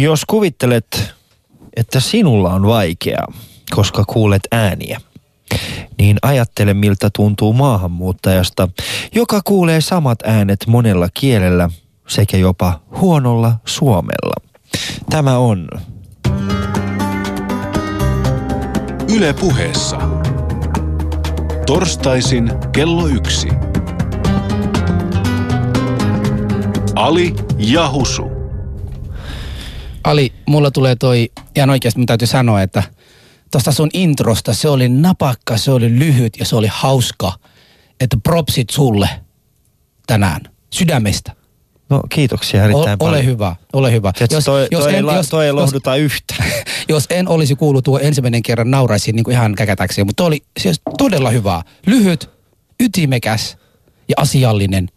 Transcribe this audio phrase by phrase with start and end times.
[0.00, 1.14] Jos kuvittelet,
[1.76, 3.32] että sinulla on vaikeaa,
[3.70, 5.00] koska kuulet ääniä,
[5.98, 8.68] niin ajattele miltä tuntuu maahanmuuttajasta,
[9.14, 11.70] joka kuulee samat äänet monella kielellä
[12.08, 14.34] sekä jopa huonolla suomella.
[15.10, 15.68] Tämä on
[19.16, 19.98] Yle puheessa.
[21.66, 23.48] Torstaisin kello yksi.
[26.94, 28.35] Ali ja Husu.
[30.06, 32.82] Ali, mulla tulee toi, ihan oikeasti mun täytyy sanoa, että
[33.52, 37.32] tuosta sun introsta se oli napakka, se oli lyhyt ja se oli hauska.
[38.00, 39.08] Että propsit sulle
[40.06, 40.40] tänään,
[40.72, 41.32] sydämestä.
[41.88, 43.14] No kiitoksia erittäin O- paljon.
[43.14, 44.12] ole hyvä, ole hyvä.
[44.12, 46.50] Tiedätkö, toi, toi, ei, la- toi ei lohduta yhtään.
[46.88, 50.06] jos en olisi kuullut tuo ensimmäinen kerran, nauraisin niin kuin ihan käkätäkseen.
[50.06, 51.62] Mutta oli siis todella hyvä.
[51.86, 52.30] Lyhyt,
[52.80, 53.56] ytimekäs
[54.08, 54.88] ja asiallinen.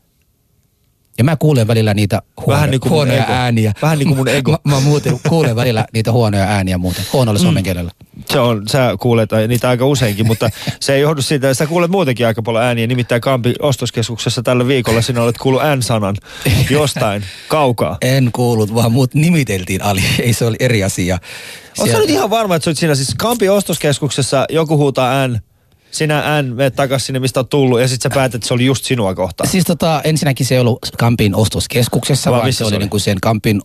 [1.19, 3.33] Ja mä kuulen välillä niitä huono, Vähän niin kuin huonoja ego.
[3.33, 3.73] ääniä.
[3.81, 4.51] Vähän niin kuin mun ego.
[4.63, 7.91] Mä, mä muuten kuulen välillä niitä huonoja ääniä muuten, huonolla suomen kielellä.
[8.29, 12.27] Se on, sä kuulet niitä aika useinkin, mutta se ei johdu siitä, sä kuulet muutenkin
[12.27, 12.87] aika paljon ääniä.
[12.87, 16.15] Nimittäin Kampi ostoskeskuksessa tällä viikolla sinä olet kuullut N-sanan
[16.69, 17.97] jostain kaukaa.
[18.17, 20.01] En kuullut, vaan muut nimiteltiin Ali.
[20.23, 21.17] Ei se oli eri asia.
[21.79, 22.95] Oletko nyt ihan varma, että sä oot siinä?
[22.95, 25.39] Siis Kampi ostoskeskuksessa joku huutaa N,
[25.91, 28.65] sinä N, menet takas sinne, mistä oot tullut, ja sitten sä päätät, että se oli
[28.65, 29.49] just sinua kohtaan.
[29.49, 32.79] Siis tota, ensinnäkin se ei ollut Kampin ostoskeskuksessa, Vaan vaan se se oli oli?
[32.79, 33.61] niin kuin sen Kampin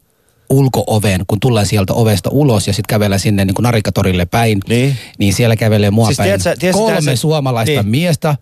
[0.51, 4.97] ulko-oven, kun tullaan sieltä ovesta ulos ja sitten kävellään sinne niin kuin Narikatorille päin, Niin.
[5.19, 7.89] niin siellä kävelee mua Siis päin tiedätkö- tiedätkö kolme sä- suomalaista niin.
[7.89, 8.37] miestä, äh,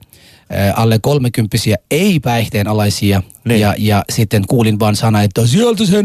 [0.77, 3.61] alle kolmekymppisiä, ei päihteenalaisia, Niin.
[3.61, 6.03] ja, ja sitten kuulin vaan sana, että sieltä se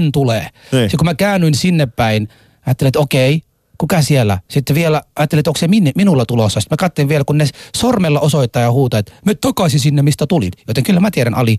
[0.00, 0.46] N tulee.
[0.72, 0.82] Niin.
[0.92, 2.28] Ja kun mä käännyin sinne päin,
[2.66, 3.42] ajattelin, että okei,
[3.78, 4.38] kuka siellä?
[4.48, 6.60] Sitten vielä ajattelin, että onko se minne, minulla tulossa.
[6.60, 10.26] Sitten mä katsoin vielä, kun ne sormella osoittaa ja huutaa, että me takaisin sinne, mistä
[10.26, 10.52] tulit.
[10.68, 11.56] Joten kyllä mä tiedän, Ali,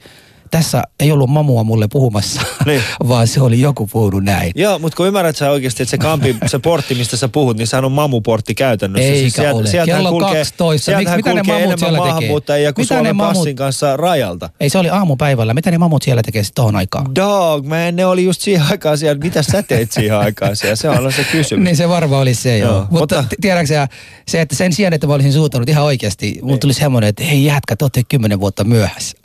[0.52, 2.82] tässä ei ollut mamua mulle puhumassa, Niin.
[3.10, 4.52] vaan se oli joku puhunut näin.
[4.56, 7.68] Joo, mutta kun ymmärrät sä oikeasti, että se kampi, se portti, mistä sä puhut, niin
[7.68, 9.08] sehän on mamuportti käytännössä.
[9.10, 9.68] Siis Eikä ole.
[9.68, 10.86] sieltähän Kello kulkee, 12.
[10.86, 12.08] Sieltähän Miksi- mitä ne mamut siellä tekee?
[12.12, 14.50] maahanmuuttajia kuin Mitä ne Suomen mamut- passin kanssa rajalta.
[14.60, 15.54] Ei se oli aamupäivällä.
[15.54, 17.16] Mitä ne mamut siellä tekee sitten tohon aikaan?
[17.16, 19.20] Dog, man, ne oli just siihen aikaan siellä.
[19.24, 20.76] Mitä sä teit siihen aikaan siellä?
[20.76, 21.66] Se on se kysymys.
[21.70, 22.72] Niin se varmaan oli se joo.
[22.72, 23.88] Joo, Mutta, mutta- tiedätkö sä,
[24.28, 27.46] se, että sen sijaan, että mä olisin suutunut ihan oikeasti, mulla tuli semmoinen, että hei
[27.46, 29.18] jätkä, te olette kymmenen vuotta myöhässä.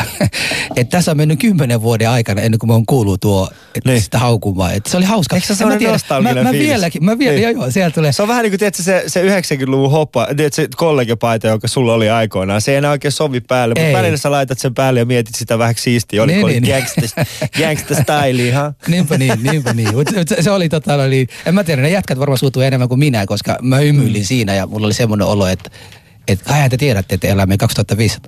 [0.77, 4.03] että tässä on mennyt kymmenen vuoden aikana ennen kuin mä oon kuullut tuo, että Niin.
[4.03, 4.75] sitä haukumaan.
[4.75, 5.37] Että se oli hauska.
[5.37, 6.69] Eikö se Ja mä nostalginen mä, mä fiilis?
[6.69, 7.43] vieläkin, mä vielä, Niin.
[7.43, 8.13] joo joo, sieltä tulee.
[8.13, 11.95] Se on vähän niin kuin tiedätkö, se, se 90-luvun hoppa, tiedätkö, se kollegepaita, joka sulla
[11.95, 12.61] oli aikoinaan.
[12.61, 15.59] Se ei enää oikein sovi päälle, mutta välillä sä laitat sen päälle ja mietit sitä
[15.59, 16.23] vähän siistiä.
[16.23, 17.05] Oliko Niin, niin, niin, niin.
[17.05, 17.25] gangsta,
[17.63, 18.73] gangsta style, ha?
[18.89, 19.95] Niinpä niin, niinpä niin.
[19.95, 22.99] Mut se, se oli tota, niin, en mä tiedä, ne jätkät varmaan suutuu enemmän kuin
[22.99, 24.27] minä, koska mä hymyilin Mm.
[24.27, 25.71] siinä ja mulla oli semmoinen olo, että
[26.29, 28.19] että kai te tiedätte, että elämme 2005,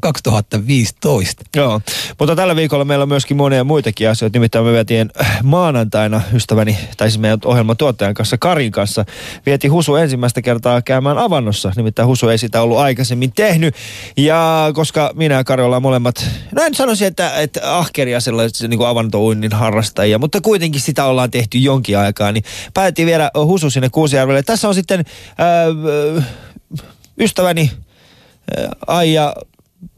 [0.00, 1.44] 2015.
[1.56, 1.80] Joo,
[2.18, 4.38] mutta tällä viikolla meillä on myöskin monia muitakin asioita.
[4.38, 5.10] Nimittäin me vietiin
[5.42, 9.04] maanantaina ystäväni, tai siis meidän ohjelman tuottajan kanssa, Karin kanssa,
[9.46, 11.72] vietiin Husu ensimmäistä kertaa käymään avannossa.
[11.76, 13.74] Nimittäin Husu ei sitä ollut aikaisemmin tehnyt.
[14.16, 18.86] Ja koska minä ja Kari ollaan molemmat, no en sanoisi, että, että ahkeria sellaisia niin
[18.86, 24.42] avantouinnin harrastajia, mutta kuitenkin sitä ollaan tehty jonkin aikaa, niin päätettiin viedä Husu sinne Kuusijärvelle.
[24.42, 25.04] Tässä on sitten
[25.38, 25.66] ää,
[27.20, 27.70] ystäväni
[28.56, 29.34] ää, Aija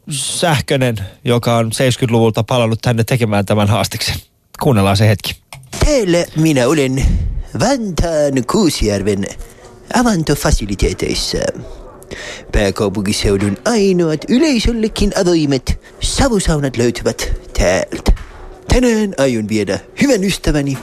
[0.09, 0.95] Sähkönen,
[1.25, 4.15] joka on 70-luvulta palannut tänne tekemään tämän haastiksen.
[4.61, 5.35] Kuunnellaan se hetki.
[5.85, 7.05] Täällä minä olen
[7.59, 9.25] Vantaan Kuusjärven
[9.93, 11.37] avantofasiliteeteissa.
[12.51, 18.11] Pääkaupunkiseudun ainoat yleisöllekin avoimet savusaunat löytyvät täältä.
[18.67, 20.77] Tänään aion viedä hyvän ystäväni,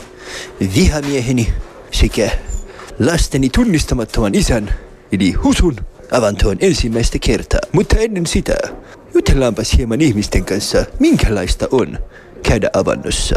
[0.75, 1.53] vihamieheni
[1.91, 2.31] sekä
[2.99, 4.75] lasteni tunnistamattoman isän,
[5.13, 5.77] eli Husun,
[6.11, 7.61] avantoon ensimmäistä kertaa.
[7.73, 8.55] Mutta ennen sitä,
[9.15, 11.99] jutellaanpas hieman ihmisten kanssa, minkälaista on
[12.43, 13.35] käydä avannossa.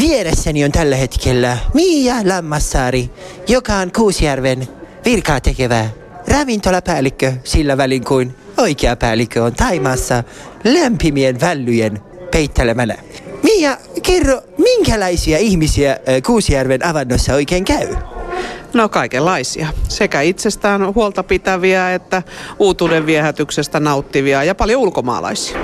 [0.00, 3.10] Vieressäni on tällä hetkellä Mia Lammassaari,
[3.48, 4.68] joka on Kuusjärven
[5.04, 5.90] virkaa tekevä
[6.28, 10.24] ravintolapäällikkö sillä välin kuin oikea päällikkö on Taimaassa
[10.64, 12.00] lämpimien vällyjen
[12.30, 12.94] peittelemänä.
[13.42, 17.88] Mia, kerro, minkälaisia ihmisiä äh, Kuusjärven avannossa oikein käy?
[18.74, 19.68] No kaikenlaisia.
[19.88, 22.22] Sekä itsestään huolta pitäviä että
[22.58, 25.58] uutuuden viehätyksestä nauttivia ja paljon ulkomaalaisia.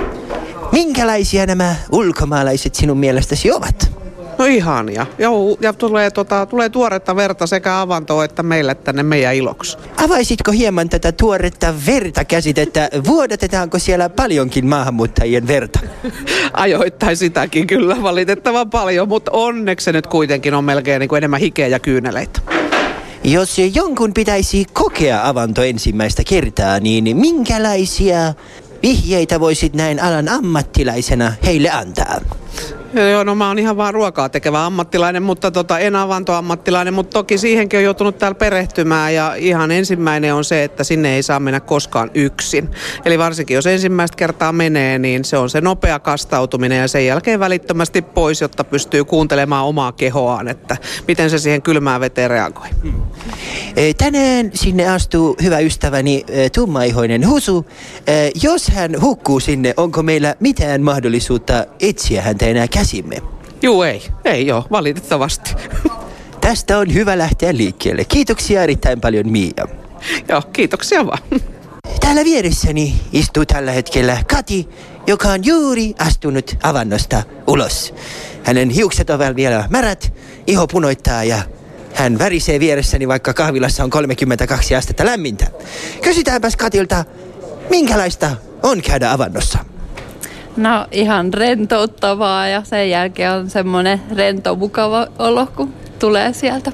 [0.71, 3.99] Minkälaisia nämä ulkomaalaiset sinun mielestäsi ovat?
[4.37, 5.05] No ihania.
[5.17, 9.77] Joo, ja tulee, tota, tulee tuoretta verta sekä avantoon että meille tänne meidän iloksi.
[9.97, 12.89] Avaisitko hieman tätä tuoretta verta käsitettä?
[13.07, 15.79] Vuodatetaanko siellä paljonkin maahanmuuttajien verta?
[16.53, 21.39] Ajoittain sitäkin kyllä valitettavan paljon, mutta onneksi se nyt kuitenkin on melkein niin kuin enemmän
[21.39, 22.58] hikeä ja kyyneleitä.
[23.23, 28.33] Jos jonkun pitäisi kokea avanto ensimmäistä kertaa, niin minkälaisia
[28.83, 32.21] vihjeitä voisit näin alan ammattilaisena heille antaa?
[32.93, 37.37] Joo, no mä oon ihan vaan ruokaa tekevä ammattilainen, mutta tota, en avantoammattilainen, mutta toki
[37.37, 41.59] siihenkin on joutunut täällä perehtymään ja ihan ensimmäinen on se, että sinne ei saa mennä
[41.59, 42.69] koskaan yksin.
[43.05, 47.39] Eli varsinkin jos ensimmäistä kertaa menee, niin se on se nopea kastautuminen ja sen jälkeen
[47.39, 50.77] välittömästi pois, jotta pystyy kuuntelemaan omaa kehoaan, että
[51.07, 52.67] miten se siihen kylmään veteen reagoi.
[53.75, 57.65] Eh, Tänään sinne astuu hyvä ystäväni eh, tummaihoinen Husu.
[58.07, 63.21] Eh, Jos hän hukkuu sinne, onko meillä mitään mahdollisuutta etsiä häntä enää käsimme?
[63.61, 64.03] Juu, ei.
[64.25, 65.51] Ei joo, valitettavasti.
[66.41, 68.05] Tästä on hyvä lähteä liikkeelle.
[68.05, 69.67] Kiitoksia erittäin paljon Mia.
[70.27, 71.19] joo, kiitoksia vaan.
[71.99, 74.69] Täällä vieressäni istuu tällä hetkellä Kati,
[75.07, 77.93] joka on juuri astunut avannosta ulos.
[78.43, 80.13] Hänen hiukset ovat vielä märät,
[80.47, 81.41] iho punoittaa ja
[81.93, 85.47] hän värisee vieressäni, vaikka kahvilassa on 32 astetta lämmintä.
[86.01, 87.05] Kysytäänpäs Katilta,
[87.69, 88.31] minkälaista
[88.63, 89.59] on käydä avannossa?
[90.59, 96.71] No ihan rentouttavaa ja sen jälkeen on semmoinen rento mukava olo, kun tulee sieltä.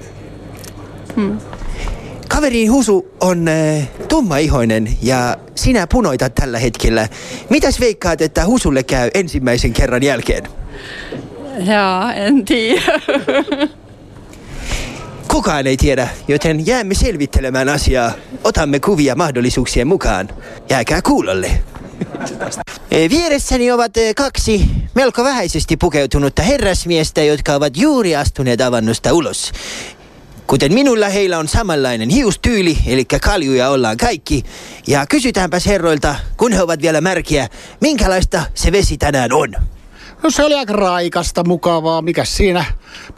[2.30, 7.08] Kaveri Husu on äh, tummaihoinen ja sinä punoitat tällä hetkellä.
[7.50, 10.44] Mitäs veikkaat, että Husulle käy ensimmäisen kerran jälkeen?
[11.60, 13.00] Jaa, en tiedä.
[15.36, 18.12] Kukaan ei tiedä, joten jäämme selvittelemään asiaa.
[18.44, 20.30] Otamme kuvia mahdollisuuksien mukaan.
[20.70, 21.52] Jääkää kuulolle.
[22.92, 29.52] E, Vieressäni ovat e, kaksi melko vähäisesti pukeutunutta herrasmiestä, jotka ovat juuri astuneet avannosta ulos.
[30.48, 34.44] Kuten minulla, heillä on samanlainen hiustyyli, eli kaljuja ollaan kaikki.
[34.88, 37.50] Ja kysytäänpäs herroilta, kun he ovat vielä märkiä,
[37.82, 39.56] minkälaista se vesi tänään on.
[40.24, 42.02] No se oli aika raikasta, mukavaa.
[42.02, 42.66] Mikäs siinä?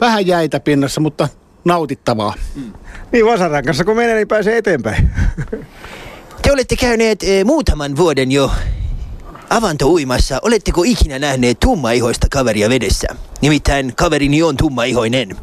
[0.00, 1.28] Vähän jäitä pinnassa, mutta
[1.64, 2.34] nautittavaa.
[3.12, 5.10] Niin vasaran kanssa kun menee, niin pääsee eteenpäin.
[6.42, 8.50] Te olette käyneet e, muutaman vuoden jo
[9.50, 10.38] avantouimassa.
[10.42, 13.08] Oletteko ikinä nähneet tummaihoista kaveria vedessä?
[13.40, 15.36] Nimittäin kaverini on tummaihoinen.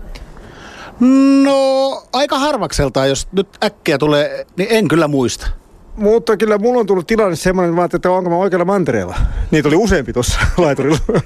[1.44, 5.48] No, aika harvakseltaan, jos nyt äkkiä tulee, niin en kyllä muista.
[5.96, 9.16] Mutta kyllä mulla on tullut tilanne semmoinen, vaan, että onko mä oikealla mantereella.
[9.52, 10.98] Niitä oli useampi tuossa laiturilla.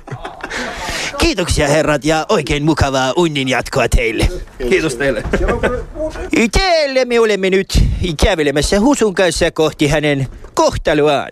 [1.20, 4.30] Kiitoksia herrat ja oikein mukavaa unnin jatkoa teille.
[4.70, 5.24] Kiitos teille.
[6.52, 7.84] Täällä me olemme nyt
[8.24, 11.32] kävelemässä Husun kanssa kohti hänen kohtaloaan.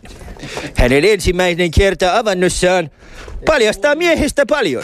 [0.76, 2.90] Hänen ensimmäinen kerta avannossaan
[3.46, 4.84] paljastaa miehestä paljon.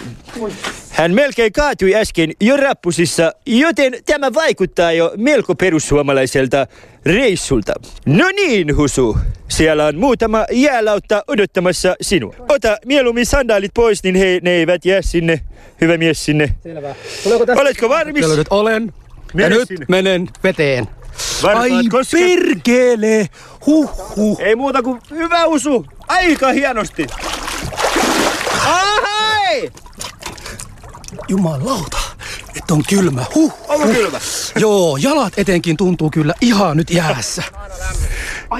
[0.89, 6.67] Hän melkein kaatui äsken jo rappusissa, joten tämä vaikuttaa jo melko perussuomalaiselta
[7.05, 7.73] reissulta.
[8.05, 9.17] No niin, Husu.
[9.47, 12.35] Siellä on muutama jäälautta odottamassa sinua.
[12.49, 15.41] Ota mieluummin sandaalit pois, niin he, ne eivät jää sinne.
[15.81, 16.55] Hyvä mies sinne.
[16.63, 16.95] Selvä.
[17.55, 17.89] Oletko?
[18.13, 18.93] Kyllä nyt olen.
[19.33, 19.85] Mene ja nyt sinne.
[19.89, 20.87] menen veteen.
[21.43, 22.19] Varpaat Ai kosket.
[22.19, 23.29] perkele!
[23.65, 24.39] Huh, huh.
[24.41, 25.85] Ei muuta kuin hyvä usu.
[26.07, 27.07] Aika hienosti.
[28.53, 29.71] Ahai!
[31.27, 31.97] Jumalauta,
[32.57, 33.25] että on kylmä.
[33.35, 33.53] Huh.
[33.67, 34.19] Onko kylmä?
[34.59, 37.43] Joo, jalat etenkin tuntuu kyllä ihan nyt jäässä.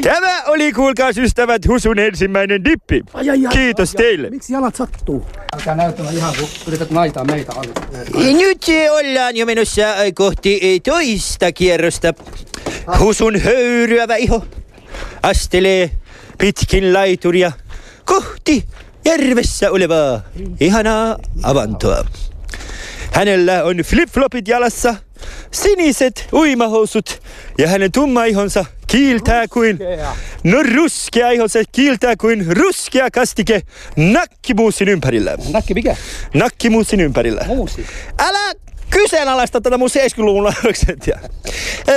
[0.03, 3.01] Tämä oli, kuulkaas ystävät, Husun ensimmäinen dippi.
[3.13, 4.03] Ai, ai, ai, Kiitos ai, ai.
[4.03, 4.29] teille.
[4.29, 5.25] Miksi jalat sattuu?
[5.55, 7.73] Älkää näyttämään ihan kun yrität naitaa meitä alle.
[8.33, 12.13] Nyt ollaan jo menossa eh, kohti eh, toista kierrosta.
[12.99, 14.45] Husun höyryävä iho
[15.23, 15.91] astelee
[16.37, 17.51] pitkin laituria
[18.05, 18.65] kohti
[19.05, 20.21] järvessä olevaa
[20.59, 22.05] ihanaa avantoa.
[23.11, 24.95] Hänellä on flip-flopit jalassa,
[25.51, 27.21] siniset uimahousut
[27.57, 29.79] ja hänen tumma ihonsa kiiltää kuin...
[30.43, 33.61] No ruskea ihonsa kiiltää kuin ruskea kastike
[33.95, 35.37] nakkimuusin ympärillä.
[35.51, 35.95] Nakki mikä?
[36.33, 37.43] Nakkimuusin ympärillä.
[37.47, 37.85] Muusi.
[38.19, 38.53] Älä
[38.93, 41.19] kyseenalaista tätä mun 70-luvun aksentia.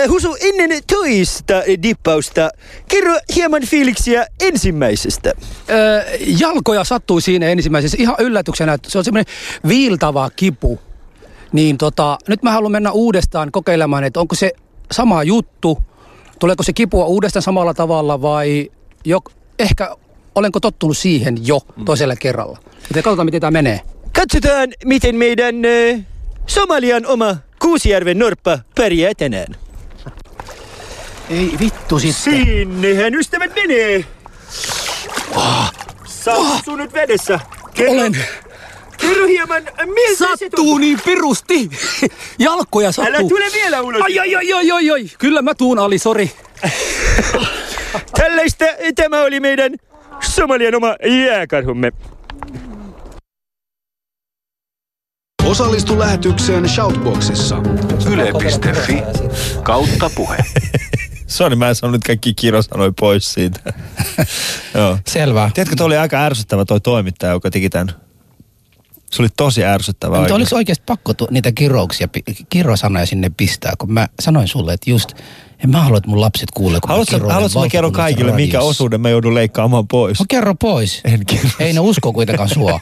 [0.09, 2.51] Husu, ennen toista dippausta,
[2.89, 5.33] kerro hieman fiiliksiä ensimmäisestä.
[5.71, 6.03] Öö,
[6.39, 9.35] jalkoja sattui siinä ensimmäisessä ihan yllätyksenä, että se on semmoinen
[9.69, 10.81] viiltava kipu.
[11.53, 14.53] Niin tota, nyt mä haluan mennä uudestaan kokeilemaan, että onko se
[14.93, 15.79] sama juttu,
[16.39, 18.71] tuleeko se kipua uudestaan samalla tavalla vai
[19.05, 19.21] jo,
[19.59, 19.97] ehkä
[20.35, 22.59] olenko tottunut siihen jo toisella kerralla.
[22.89, 23.81] Joten katsotaan, miten tämä menee.
[24.13, 25.55] Katsotaan, miten meidän
[26.47, 29.57] Somalian oma Kuusijärven norppa pärjää tänään.
[31.31, 32.23] Ei vittu sitten.
[32.47, 34.05] Sinnehän ystävät menee.
[36.05, 37.41] Sä oot nyt vedessä.
[37.75, 38.17] Kerro, Olen.
[38.97, 40.79] kerro hieman, miltä se Sattuu tuntuu.
[40.79, 41.71] niin pirusti.
[42.39, 43.15] Jalkoja sattuu.
[43.17, 44.03] Älä tule vielä ulos.
[44.03, 45.05] Ai, ai, ai, ai, ai, ai.
[45.19, 46.31] Kyllä mä tuun Ali, sori.
[48.19, 49.73] Tällaista tämä oli meidän
[50.21, 51.93] Somalian oma jääkarhumme.
[55.57, 57.57] Osallistu lähetykseen Shoutboxissa
[58.11, 59.03] yle.fi
[59.63, 60.37] kautta puhe.
[61.27, 63.61] Sori, mä en saanut nyt kaikki kirosanoja pois siitä.
[64.75, 64.99] Joo.
[65.07, 65.51] Selvä.
[65.55, 67.95] Tiedätkö, toi oli aika ärsyttävä toi toimittaja, joka teki tämän
[69.11, 70.19] Se oli tosi ärsyttävää.
[70.19, 72.09] Mutta oliko oikeasti pakko tu- niitä kirouksia,
[72.51, 75.13] kirosanoja sinne pistää, kun mä sanoin sulle, että just,
[75.65, 78.33] en mä halua, että mun lapset kuulee, kun Haluatko, mä kiroilen haluatko mä kerron kaikille,
[78.33, 78.69] mikä radiossa.
[78.69, 80.19] osuuden mä joudun leikkaamaan pois?
[80.19, 81.01] No kerro pois.
[81.05, 81.51] En kerro.
[81.59, 82.81] Ei ne usko kuitenkaan sua.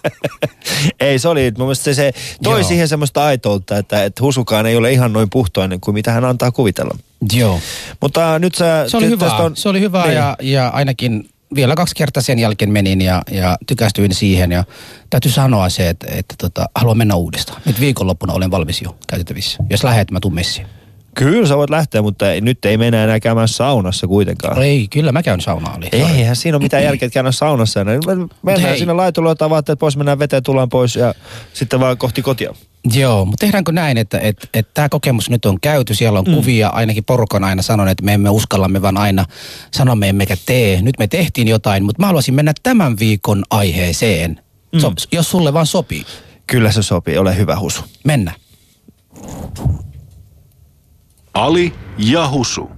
[1.00, 2.12] Ei, se oli, mun mielestä se, se
[2.42, 2.68] toi Joo.
[2.68, 6.52] siihen semmoista aitoutta, että, että Husukaan ei ole ihan noin puhtoinen kuin mitä hän antaa
[6.52, 6.98] kuvitella.
[7.32, 7.60] Joo.
[8.00, 8.84] Mutta nyt sä...
[8.88, 10.14] Se oli hyvä, tästä se oli hyvä niin.
[10.14, 14.64] ja, ja ainakin vielä kaksi kertaa sen jälkeen menin ja, ja tykästyin siihen ja
[15.10, 17.62] täytyy sanoa se, että, että tota, haluan mennä uudestaan.
[17.64, 19.58] Nyt viikonloppuna olen valmis jo käytettävissä.
[19.70, 20.66] Jos lähet, mä tuun messiin.
[21.14, 24.62] Kyllä sä voit lähteä, mutta ei, nyt ei mennä enää käymään saunassa kuitenkaan.
[24.62, 25.84] Ei, kyllä mä käyn saunaan.
[25.92, 27.94] Eihän siinä ole mitään järkeä, että käydä saunassa enää.
[27.94, 28.78] Me- Mennään hei.
[28.78, 31.14] sinne laitulle, otetaan vaatteet pois, mennään veteen, tullaan pois ja
[31.52, 32.54] sitten vaan kohti kotia.
[32.94, 36.34] Joo, mutta tehdäänkö näin, että, että, että tämä kokemus nyt on käyty, siellä on mm.
[36.34, 39.24] kuvia, ainakin porukan aina sanon, että me emme uskalla, me vaan aina
[39.70, 40.82] sanomme emmekä tee.
[40.82, 44.40] Nyt me tehtiin jotain, mutta mä haluaisin mennä tämän viikon aiheeseen,
[44.72, 44.80] mm.
[44.80, 46.04] so, jos sulle vaan sopii.
[46.46, 47.84] Kyllä se sopii, ole hyvä Husu.
[48.04, 48.32] Mennä.
[51.34, 52.70] Ali ja Husu.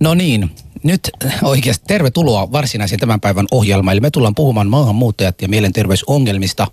[0.00, 0.50] No niin,
[0.82, 1.10] nyt
[1.42, 3.92] oikeasti tervetuloa varsinaiseen tämän päivän ohjelmaan.
[3.92, 6.66] Eli me tullaan puhumaan maahanmuuttajat ja mielenterveysongelmista.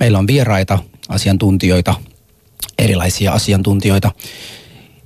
[0.00, 1.94] Meillä on vieraita, asiantuntijoita,
[2.78, 4.12] erilaisia asiantuntijoita.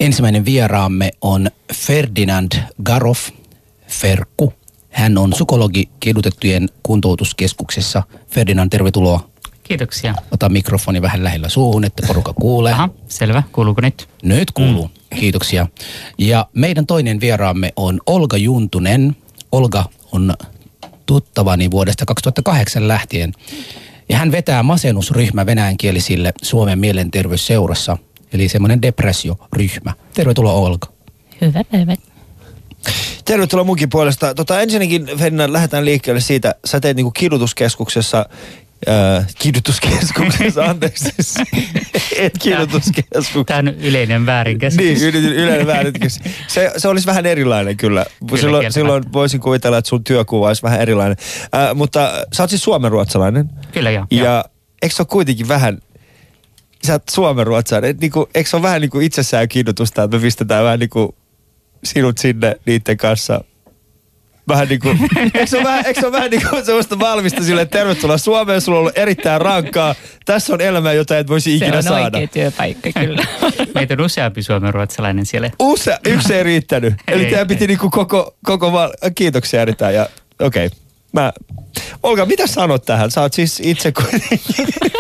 [0.01, 3.31] Ensimmäinen vieraamme on Ferdinand Garoff,
[3.89, 4.53] Ferkku.
[4.91, 8.03] Hän on psykologi kidutettujen kuntoutuskeskuksessa.
[8.31, 9.34] Ferdinand, tervetuloa.
[9.65, 10.15] Kiitoksia.
[10.31, 12.73] Ota mikrofoni vähän lähellä suuhun, että porukka kuulee.
[12.73, 13.43] Aha, selvä.
[13.53, 14.09] Kuuluuko nyt?
[14.23, 14.87] Nyt kuuluu.
[14.87, 15.19] Mm.
[15.21, 15.67] Kiitoksia.
[16.19, 19.17] Ja meidän toinen vieraamme on Olga Juntunen.
[19.53, 20.35] Olga on
[21.07, 23.33] tuttavani vuodesta 2008 lähtien.
[24.09, 27.99] Ja hän vetää masennusryhmä venäjänkielisille Suomen mielenterveysseurassa.
[28.33, 29.93] Eli semmoinen depressioryhmä.
[30.15, 30.87] Tervetuloa Olga.
[31.41, 31.97] Hyvä päivä.
[33.25, 34.35] Tervetuloa munkin puolesta.
[34.35, 36.55] Tota, ensinnäkin Ferdinand, lähdetään liikkeelle siitä.
[36.65, 38.27] Sä teet niinku kidutuskeskuksessa,
[38.89, 41.05] äh, kidutuskeskuksessa, anteeksi.
[41.05, 41.35] siis.
[42.19, 43.45] Et kidutuskeskuksessa.
[43.45, 45.03] Tämä on yleinen Niin, väärinkäsitys.
[45.03, 46.33] yle- yleinen väärinkäsitys.
[46.49, 48.07] Se, se olisi vähän erilainen kyllä.
[48.27, 51.17] Kyllä, silloin, silloin voisin kuvitella, että sun työkuva olisi vähän erilainen.
[51.55, 53.51] Äh, mutta sä oot siis suomenruotsalainen.
[53.73, 54.07] Kyllä joo.
[54.11, 54.45] Ja joo.
[54.83, 55.79] eikö se ole kuitenkin vähän,
[56.87, 60.23] sä oot suomenruotsalainen, et niinku, eikö se ole vähän niin kuin itsessään kiinnotusta, että me
[60.23, 61.09] pistetään vähän niin kuin
[61.85, 63.45] sinut sinne niiden kanssa
[64.49, 64.99] Vähän niin kuin,
[65.35, 68.19] eikö se ole vähän, eikö se ole vähän niin kuin semmoista valmista sille, että tervetuloa
[68.19, 69.95] Suomeen, sulla on ollut erittäin rankkaa.
[70.25, 72.19] Tässä on elämä, jota et voisi Se ikinä on saada.
[72.19, 73.25] oikea työpaikka kyllä.
[73.75, 75.51] Meitä on useampi suomenruotsalainen siellä.
[75.59, 76.95] Usea, yksi ei riittänyt.
[77.09, 77.69] Eli Ei, tämä piti ei.
[77.69, 78.91] niinku koko, koko val...
[79.15, 79.95] Kiitoksia erittäin.
[79.95, 80.09] Ja
[80.41, 80.67] okei.
[80.67, 80.79] Okay.
[81.13, 81.33] Mä...
[82.05, 83.11] Olga, mitä sanot tähän?
[83.11, 84.39] Sä oot siis itse kuitenkin...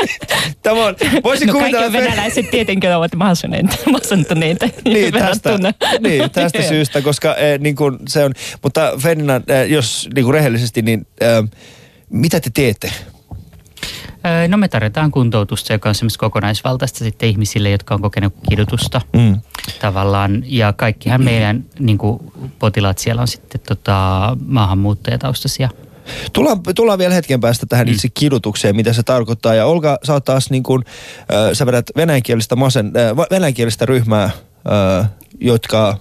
[0.62, 0.96] Tämä on...
[1.25, 3.76] Voisin No kaikki että- venäläiset tietenkin ovat masentuneita.
[3.90, 5.58] masentuneita niin, tästä,
[6.00, 8.32] niin, tästä syystä, koska eh, niin kuin se on...
[8.62, 11.50] Mutta Ferdinand, eh, jos niin kuin rehellisesti, niin eh,
[12.11, 12.92] mitä te teette?
[14.26, 19.00] Öö, No me tarjotaan kuntoutusta, joka on semmoista kokonaisvaltaista sitten ihmisille, jotka on kokenut kidutusta
[19.12, 19.40] Mm.
[19.80, 20.42] tavallaan.
[20.46, 22.20] Ja kaikkihan meidän niin kuin,
[22.58, 25.68] potilaat siellä on sitten tota, maahanmuuttajataustaisia.
[26.32, 29.54] Tullaan, tullaan vielä hetken päästä tähän itse kidutukseen, mitä se tarkoittaa.
[29.54, 30.84] Ja Olga, sä oot taas niin kuin,
[31.18, 35.96] äh, sä vedät venäjänkielistä, masen, äh, venäjänkielistä ryhmää, äh, jotka,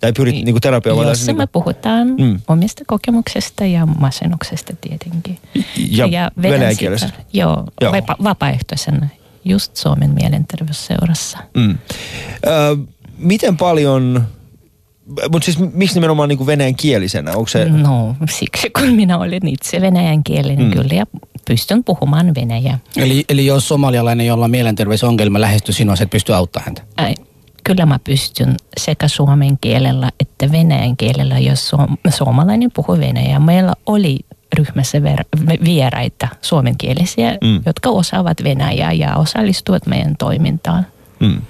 [0.00, 1.08] tai pyrit niin kuin terapioon.
[1.08, 2.24] Jossa me puhutaan Mm.
[2.24, 2.40] mm.
[2.48, 5.38] omista kokemuksesta ja masennuksesta tietenkin.
[5.88, 7.10] ja, vedän venäjänkielistä.
[7.32, 7.92] Joo, Joo.
[7.92, 9.08] Vapa, vapaaehtoisena
[9.44, 11.38] just Suomen mielenterveysseurassa.
[11.54, 11.78] Mm.
[12.46, 12.76] Ö,
[13.18, 14.24] miten paljon,
[15.32, 17.30] mutta siis miksi nimenomaan niin kuin venäjänkielisenä?
[17.30, 20.64] Onko se, No, siksi kun minä olen itse venäjänkielinen Mm.
[20.64, 20.70] mm.
[20.70, 21.06] kyllä ja
[21.46, 22.78] pystyn puhumaan venäjää.
[22.96, 26.82] Eli, eli jos somalialainen, jolla on mielenterveysongelma lähestyy sinua, sä et pysty auttamaan häntä.
[26.96, 27.14] Ai,
[27.64, 33.38] kyllä mä pystyn sekä suomen kielellä että venäjän kielellä, jos suom- suomalainen puhuu venäjää.
[33.40, 34.18] Meillä oli
[34.58, 37.62] ryhmässä ver- vieraita suomenkielisiä, mm.
[37.66, 40.86] jotka osaavat venäjää ja osallistuvat meidän toimintaan.
[41.28, 41.42] Mm.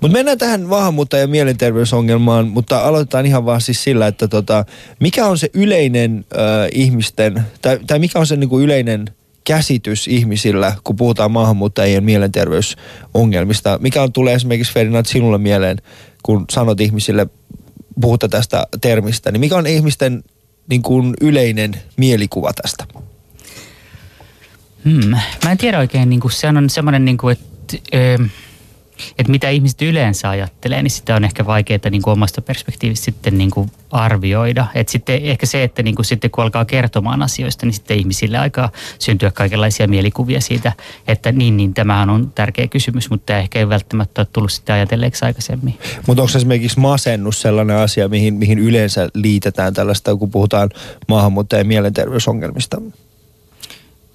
[0.00, 4.64] Mutta mennään tähän maahanmuuttajan mielenterveysongelmaan, mutta aloitetaan ihan vaan siis sillä, että tota,
[5.00, 6.36] mikä on se yleinen ö,
[6.72, 9.04] ihmisten, tai, tai mikä on se niin kuin yleinen
[9.44, 13.78] käsitys ihmisillä, kun puhutaan maahanmuuttajien mielenterveysongelmista?
[13.82, 15.78] Mikä on, tulee esimerkiksi Ferdinand sinulle mieleen,
[16.22, 17.26] kun sanot ihmisille,
[18.00, 20.24] puhutte tästä termistä, niin mikä on ihmisten
[20.68, 22.84] niin kuin yleinen mielikuva tästä?
[24.84, 25.10] Hmm.
[25.44, 28.18] Mä en tiedä oikein, niin kuin, se on semmoinen, niin kuin, että, ö,
[29.18, 33.38] että mitä ihmiset yleensä ajattelee, niin sitä on ehkä vaikeaa niin kuin omasta perspektiivistä sitten
[33.38, 34.66] niin kuin arvioida.
[34.74, 38.38] Et sitten ehkä se, että niin kuin sitten kun alkaa kertomaan asioista, niin sitten ihmisille
[38.38, 40.72] aikaa syntyä kaikenlaisia mielikuvia siitä,
[41.08, 45.24] että niin, niin tämähän on tärkeä kysymys, mutta ehkä ei välttämättä ole tullut sitä ajatelleeksi
[45.24, 45.78] aikaisemmin.
[46.06, 50.70] Mutta onko esimerkiksi masennus sellainen asia, mihin, mihin yleensä liitetään tällaista, kun puhutaan
[51.08, 52.80] maahanmuuttajien mielenterveysongelmista?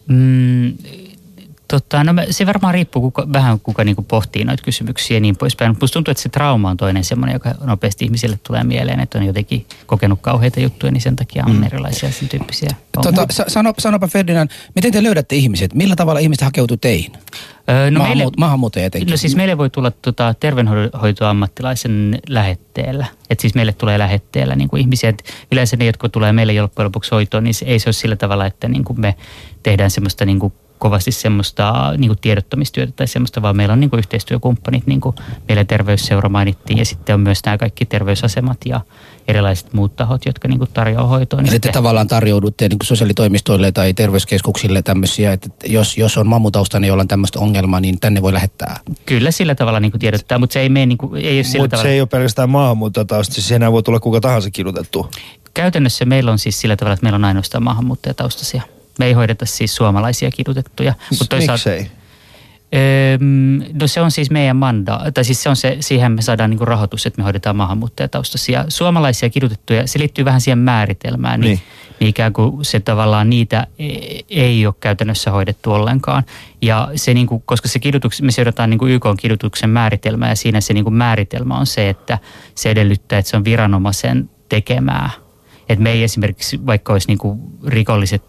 [0.08, 0.74] Mm,
[1.68, 5.72] Tota, no se varmaan riippuu kuka, vähän kuka niinku pohtii noita kysymyksiä ja niin poispäin.
[5.72, 9.26] Mutta tuntuu, että se trauma on toinen semmoinen, joka nopeasti ihmisille tulee mieleen, että on
[9.26, 14.50] jotenkin kokenut kauheita juttuja, niin sen takia on erilaisia sen tyyppisiä Tota, sano, sanopa Ferdinand,
[14.76, 15.74] miten te löydätte ihmiset?
[15.74, 17.12] Millä tavalla ihmiset hakeutuu teihin?
[17.70, 19.12] Öö, No Maahanmuut- maahanmuuttajia etenkin.
[19.12, 23.06] No siis meille voi tulla tota, terveydenhoitoammattilaisen lähetteellä.
[23.30, 25.10] Et siis meille tulee lähetteellä niin kuin ihmisiä.
[25.10, 28.16] Et yleensä ne, jotka tulee meille loppujen lopuksi hoitoon, niin se, ei se ole sillä
[28.16, 29.16] tavalla, että niin kuin me
[29.64, 33.90] tehdään semmoista niin kuin kovasti semmoista niin kuin tiedottamistyötä tai semmoista, vaan meillä on niin
[33.90, 35.16] kuin yhteistyökumppanit, niin kuin
[35.48, 38.82] meillä terveysseura mainittiin ja sitten on myös nämä kaikki terveysasemat ja
[39.28, 41.42] erilaiset muut tahot, jotka niin kuin tarjoaa hoitoa.
[41.42, 46.28] Niin Eli te tavallaan tarjoudutte niin kuin sosiaalitoimistoille tai terveyskeskuksille tämmöisiä, että jos, jos on
[46.28, 48.80] mammutaustainen, jolla on tämmöistä ongelmaa, niin tänne voi lähettää.
[49.06, 51.64] Kyllä sillä tavalla niin kuin tiedottaa, mutta se ei mene niin kuin, ei ole sillä
[51.64, 51.90] Mutta tavalla.
[51.90, 55.10] se ei ole pelkästään maahanmuuttajatausta, siis enää voi tulla kuka tahansa kidutettua.
[55.54, 58.62] Käytännössä meillä on siis sillä tavalla, että meillä on ainoastaan maahanmuuttajataustaisia.
[59.00, 60.94] Me ei hoideta siis suomalaisia kidutettuja.
[61.20, 61.92] Mut Miksei?
[62.76, 66.50] Öm, no se on siis meidän manda, tai siis se on se, siihen me saadaan
[66.50, 68.66] niinku rahoitus, että me hoidetaan maahanmuuttajataustaisia.
[68.68, 71.60] Suomalaisia kidutettuja, se liittyy vähän siihen määritelmään, niin, Niin.
[72.00, 76.24] niin ikään kuin se tavallaan niitä e- ei ole käytännössä hoidettu ollenkaan.
[76.62, 80.62] Ja se niinku, koska se kidutuks, me seurataan niinku YK on kidutuksen määritelmää ja siinä
[80.62, 82.20] se niinku määritelmä on se, että
[82.56, 85.10] se edellyttää, että se on viranomaisen tekemää.
[85.70, 88.24] Että me ei esimerkiksi, vaikka olisi niinku rikolliset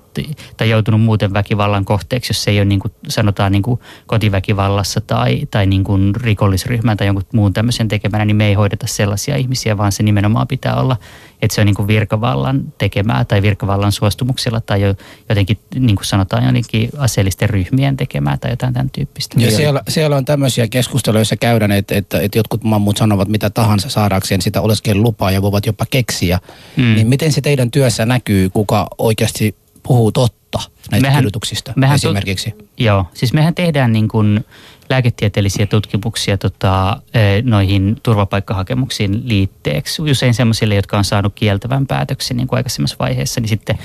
[0.56, 5.00] tai joutunut muuten väkivallan kohteeksi, jos se ei ole niin kuin sanotaan niin kuin kotiväkivallassa
[5.00, 9.36] tai, tai niin kuin rikollisryhmän tai jonkun muun tämmöisen tekemänä, niin me ei hoideta sellaisia
[9.36, 10.96] ihmisiä, vaan se nimenomaan pitää olla,
[11.42, 14.94] että se on niin kuin virkavallan tekemää tai virkavallan suostumuksella tai jo,
[15.28, 19.40] jotenkin niin kuin sanotaan jotenkin aseellisten ryhmien tekemää tai jotain tämän tyyppistä.
[19.40, 23.50] Ja siellä, siellä on tämmöisiä keskusteluja, joissa käydään, että, että, että jotkut mammut sanovat mitä
[23.50, 26.38] tahansa saadakseen sitä oleskelulupaa ja voivat jopa keksiä.
[26.76, 26.88] Mm.
[26.88, 26.94] Mm.
[26.94, 29.54] Niin miten se teidän työssä näkyy, kuka oikeasti
[29.88, 30.58] puhuu totta
[30.90, 32.54] näistä Mehän- kidutuksista mehän tut- esimerkiksi?
[32.78, 34.44] Joo, siis mehän tehdään niin kuin
[34.90, 40.02] lääketieteellisiä tutkimuksia tota, eh, noihin turvapaikkahakemuksiin liitteeksi.
[40.02, 43.78] Usein sellaisille, jotka on saanut kieltävän päätöksen niin kuin aikaisemmassa vaiheessa, niin sitten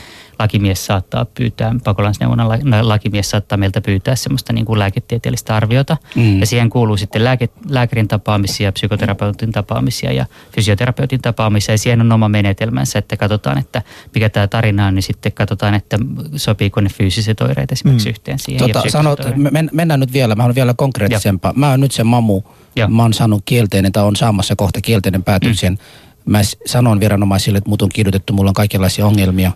[0.43, 5.97] lakimies saattaa pyytää, pakolaisneuvonnan la- lakimies saattaa meiltä pyytää semmoista niin kuin lääketieteellistä arviota.
[6.15, 6.39] Mm.
[6.39, 10.25] Ja siihen kuuluu sitten lääke, lääkärin tapaamisia, psykoterapeutin tapaamisia ja
[10.55, 11.73] fysioterapeutin tapaamisia.
[11.73, 13.81] Ja siihen on oma menetelmänsä, että katsotaan, että
[14.13, 15.97] mikä tämä tarina on, niin sitten katsotaan, että
[16.35, 18.11] sopiiko ne fyysiset oireet esimerkiksi Mm.
[18.11, 18.67] yhteen siihen.
[18.67, 19.19] ja Tota, sanot,
[19.51, 21.53] men, mennään nyt vielä, mä haluan vielä konkreettisempaa.
[21.55, 22.41] Mä oon nyt se mamu,
[22.75, 22.87] Joo.
[22.89, 25.77] mä oon saanut kielteinen tai on saamassa kohta kielteinen päätöksen.
[26.25, 29.51] Mä s- sanon viranomaisille, että mut on kidutettu, mulla on kaikenlaisia ongelmia.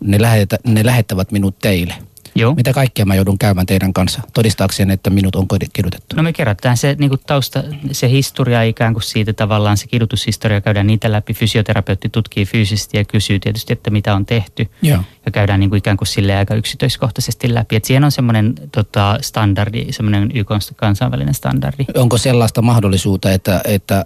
[0.00, 1.94] Ne, lähetä, ne lähettävät minut teille.
[2.34, 2.54] Joo.
[2.54, 6.16] Mitä kaikkea mä joudun käymään teidän kanssa todistaakseen, että minut on kidutettu?
[6.16, 10.60] No me kerrotaan se niin kuin tausta, se historia ikään kuin siitä tavallaan, se kidutushistoria
[10.60, 11.34] käydään niitä läpi.
[11.34, 14.70] Fysioterapeutti tutkii fyysisesti ja kysyy tietysti, että mitä on tehty.
[14.82, 15.02] Joo.
[15.26, 17.76] Ja käydään niin kuin ikään kuin sille aika yksityiskohtaisesti läpi.
[17.76, 21.84] Et siihen on semmoinen tota, standardi, semmoinen YK kansainvälinen standardi.
[21.94, 24.04] Onko sellaista mahdollisuutta, että, että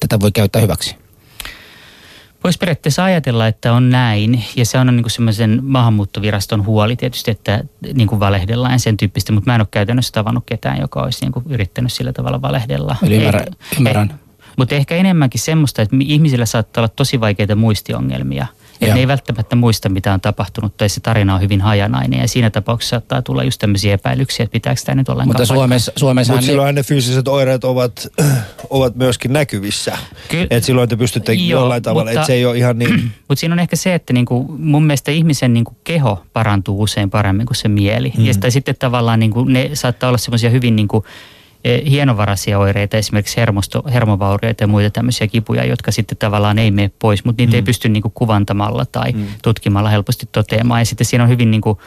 [0.00, 1.03] tätä voi käyttää hyväksi?
[2.44, 7.30] Voisi periaatteessa ajatella, että on näin, ja se on niin kuin semmoisen maahanmuuttoviraston huoli tietysti,
[7.30, 11.02] että niin kuin valehdellaan ja sen tyyppistä, mutta mä en ole käytännössä tavannut ketään, joka
[11.02, 12.96] olisi niin kuin yrittänyt sillä tavalla valehdella.
[13.02, 13.46] Eli ymmärrän,
[13.78, 14.10] ymmärrän.
[14.10, 14.16] Eh,
[14.56, 18.46] mutta ehkä enemmänkin semmoista, että ihmisillä saattaa olla tosi vaikeita muistiongelmia.
[18.80, 22.28] Että ne ei välttämättä muista, mitä on tapahtunut, tai se tarina on hyvin hajanainen, ja
[22.28, 25.54] siinä tapauksessa saattaa tulla just tämmöisiä epäilyksiä, että pitääkö tämä nyt ollenkaan Mutta.
[25.54, 28.08] Suomessa, Suomessa Mutta silloin ne fyysiset oireet ovat,
[28.70, 29.98] ovat myöskin näkyvissä.
[30.28, 33.12] Ky- että silloin te pystytte Joo, jollain tavalla, että se ei ole ihan niin...
[33.28, 37.46] Mutta siinä on ehkä se, että niinku, mun mielestä ihmisen niinku keho parantuu usein paremmin
[37.46, 38.12] kuin se mieli.
[38.18, 38.26] Mm.
[38.26, 41.04] Ja sitten tavallaan niinku, ne saattaa olla semmoisia hyvin niinku,
[41.64, 47.24] hienovaraisia oireita, esimerkiksi hermosto, hermovaurioita ja muita tämmöisiä kipuja, jotka sitten tavallaan ei mene pois,
[47.24, 47.56] mutta niitä mm.
[47.56, 49.26] ei pysty niinku kuvantamalla tai mm.
[49.42, 50.80] tutkimalla helposti toteamaan.
[50.80, 51.80] Ja sitten siinä on hyvin, niinku,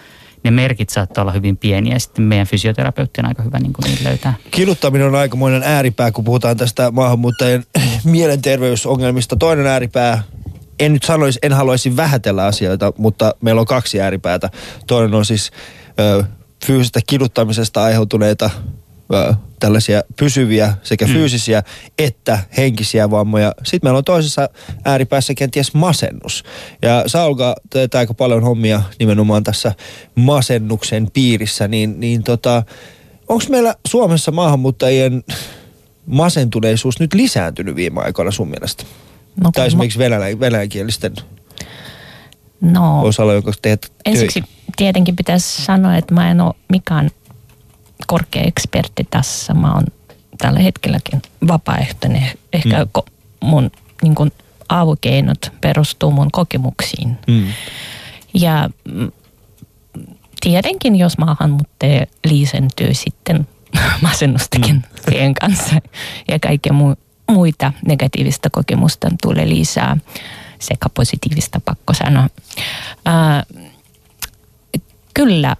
[0.44, 4.04] ne merkit saattaa olla hyvin pieniä ja sitten meidän fysioterapeutti on aika hyvä niinku, niitä
[4.04, 4.34] löytää.
[4.52, 7.64] Kiduttaminen on aikamoinen ääripää, kun puhutaan tästä maahanmuuttajien
[8.04, 9.36] mielenterveysongelmista.
[9.36, 10.24] Toinen ääripää,
[10.80, 14.50] en nyt sanoisi, en haluaisi vähätellä asioita, mutta meillä on kaksi ääripäätä.
[14.88, 15.52] Toinen on siis
[16.00, 16.24] ö,
[16.66, 18.50] fyysisestä kiduttamisesta aiheutuneita
[19.14, 21.14] ö, tällaisia pysyviä sekä Mm.
[21.14, 21.64] fyysisiä
[22.00, 23.54] että henkisiä vammoja.
[23.64, 24.50] Sitten meillä on toisessa
[24.86, 26.44] ääripäässä kenties masennus.
[26.82, 29.72] Ja Saulka teet aika paljon hommia nimenomaan tässä
[30.16, 32.64] masennuksen piirissä, niin, niin tota,
[33.30, 35.24] onko meillä Suomessa maahanmuuttajien
[36.06, 38.84] masentuneisuus nyt lisääntynyt viime aikoina sun mielestä?
[39.44, 41.14] No, tai esimerkiksi venälä, venäjänkielisten
[42.62, 44.44] No, osalla, jonka teet ensiksi
[44.78, 47.10] tietenkin pitäisi sanoa, että mä en ole mikään
[48.08, 49.54] korkea ekspertti tässä.
[49.54, 49.84] Mä oon
[50.38, 52.32] tällä hetkelläkin vapaaehtoinen.
[52.54, 53.02] Ehkä Mm.
[53.48, 54.32] mun niin kun,
[54.70, 57.18] avukeinot perustuu mun kokemuksiin.
[57.28, 57.48] Mm.
[58.34, 59.12] Ja mm,
[60.42, 63.48] tietenkin, jos maahanmuuttaja liisentyy sitten
[64.02, 64.82] masennustakin mm.
[65.10, 65.76] siihen kanssa
[66.28, 66.98] ja kaikkea mu-
[67.32, 69.98] muita negatiivista kokemusta tulee lisää
[70.60, 72.28] sekä positiivista pakko sanoa.
[73.06, 73.44] Ää,
[75.18, 75.56] kyllä,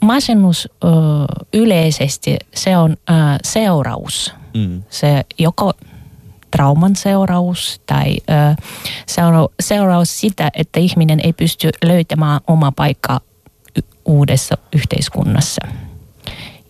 [0.00, 0.88] masennus ö,
[1.52, 3.12] yleisesti se on ö,
[3.44, 4.34] seuraus.
[4.54, 4.82] Mm.
[4.90, 5.72] Se joko
[6.50, 8.62] trauman seuraus tai ö,
[9.06, 13.20] seura- seuraus sitä, että ihminen ei pysty löytämään oma paikka
[13.76, 15.66] y- uudessa yhteiskunnassa.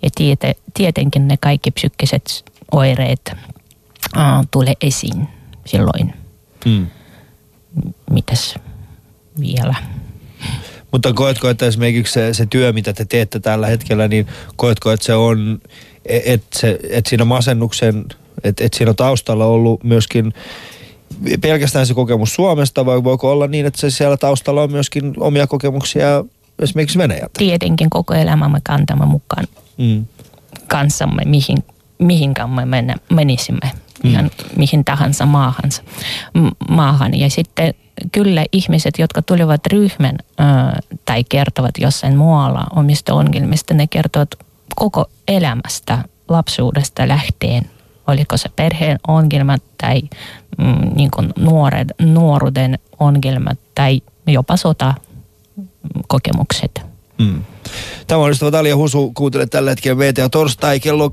[0.02, 3.32] Ja tiete, tietenkin ne kaikki psyykkiset oireet
[4.16, 5.28] äh, tulee esiin
[5.66, 6.14] silloin.
[6.64, 6.86] Mm.
[8.10, 8.54] Mitäs
[9.40, 9.74] vielä?
[10.92, 15.06] Mutta koetko, että esimerkiksi se, se työ, mitä te teette tällä hetkellä, niin koetko, että
[15.06, 15.60] se on,
[16.06, 18.04] että se, että siinä masennuksen,
[18.44, 20.32] että, että siinä on taustalla ollut myöskin
[21.40, 25.46] pelkästään se kokemus Suomesta, vai voiko olla niin, että se siellä taustalla on myöskin omia
[25.46, 26.24] kokemuksia
[26.58, 27.30] esimerkiksi Venäjältä?
[27.38, 29.46] Tietenkin koko elämämme kantamme mukaan
[29.78, 30.06] Mm.
[30.66, 31.58] kanssamme, mihin,
[31.98, 33.70] mihinkään me mennä, menisimme,
[34.04, 35.82] ihan mihin tahansa maahansa,
[36.68, 37.14] maahan.
[37.14, 37.74] Ja sitten
[38.12, 40.18] kyllä ihmiset, jotka tulivat ryhmän
[41.04, 44.28] tai kertovat jossain muualla omista ongelmista, ne kertovat
[44.76, 47.70] koko elämästä, lapsuudesta lähtien.
[48.06, 50.02] Oliko se perheen ongelmat tai
[50.58, 54.94] mm, niin kuin nuored, nuoruuden ongelmat tai jopa sota
[56.08, 56.82] kokemukset.
[57.18, 57.42] Mm.
[58.06, 61.12] Tämä on ystävät Ali ja Husu, kuuntele tällä hetkellä VTA torstai kello 13.23.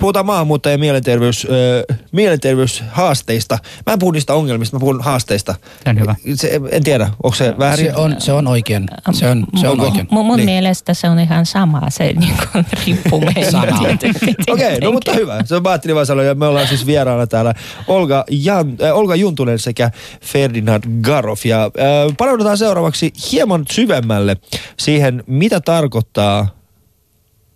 [0.00, 1.46] Puhutaan maahanmuuttajien mielenterveys,
[1.90, 3.58] äh, mielenterveyshaasteista.
[3.86, 5.54] Mä en puhu niistä ongelmista, mä puhun haasteista.
[5.84, 6.14] Se on hyvä.
[6.34, 7.86] Se, en tiedä, onko se väärin?
[7.86, 8.86] Se on, se on oikein.
[9.12, 10.06] Se on, se on Mun- oikein.
[10.10, 10.44] Mun, mun Niin.
[10.44, 13.58] mielestä se on ihan sama, se niin kuin riippuu meistä.
[13.58, 15.42] Okei, okay, no mutta hyvä.
[15.44, 17.54] Se on Matti Vasalo ja me ollaan siis vieraana täällä
[17.86, 19.90] Olga, Jan, äh, Olga Juntunen sekä
[20.24, 21.36] Ferdinand Garov.
[21.44, 21.70] Ja äh,
[22.18, 24.36] paneudutaan seuraavaksi hieman syvemmälle
[24.78, 26.48] siihen, mitä tarkoittaa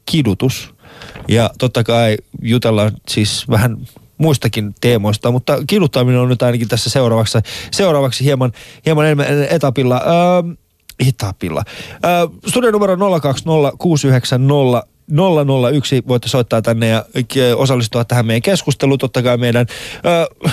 [0.06, 0.74] kidutus.
[1.28, 3.76] Ja totta kai jutellaan siis vähän
[4.18, 7.38] muistakin teemoista, mutta kiduttaminen on nyt ainakin tässä seuraavaksi,
[7.70, 8.52] seuraavaksi hieman,
[8.86, 10.02] hieman enemmän etapilla.
[10.06, 10.54] Öö,
[11.08, 11.62] etapilla.
[12.04, 13.76] Öö, studio numero 020
[15.72, 17.04] 001 voitte soittaa tänne ja
[17.56, 18.98] osallistua tähän meidän keskusteluun.
[18.98, 19.66] Totta kai meidän
[20.06, 20.46] ö,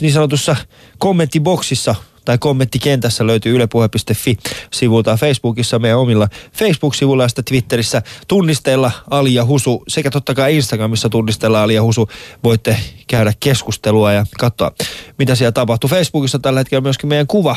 [0.00, 0.56] niin sanotussa
[0.98, 4.36] kommenttiboksissa tai kommenttikentässä löytyy ylepuhe.fi
[4.72, 10.56] sivulta Facebookissa meidän omilla Facebook-sivuilla ja sitten Twitterissä tunnisteilla Ali ja Husu sekä totta kai
[10.56, 12.08] Instagramissa tunnisteilla Ali ja Husu.
[12.44, 14.72] Voitte käydä keskustelua ja katsoa
[15.18, 15.90] mitä siellä tapahtuu.
[15.90, 17.56] Facebookissa tällä hetkellä myöskin meidän kuva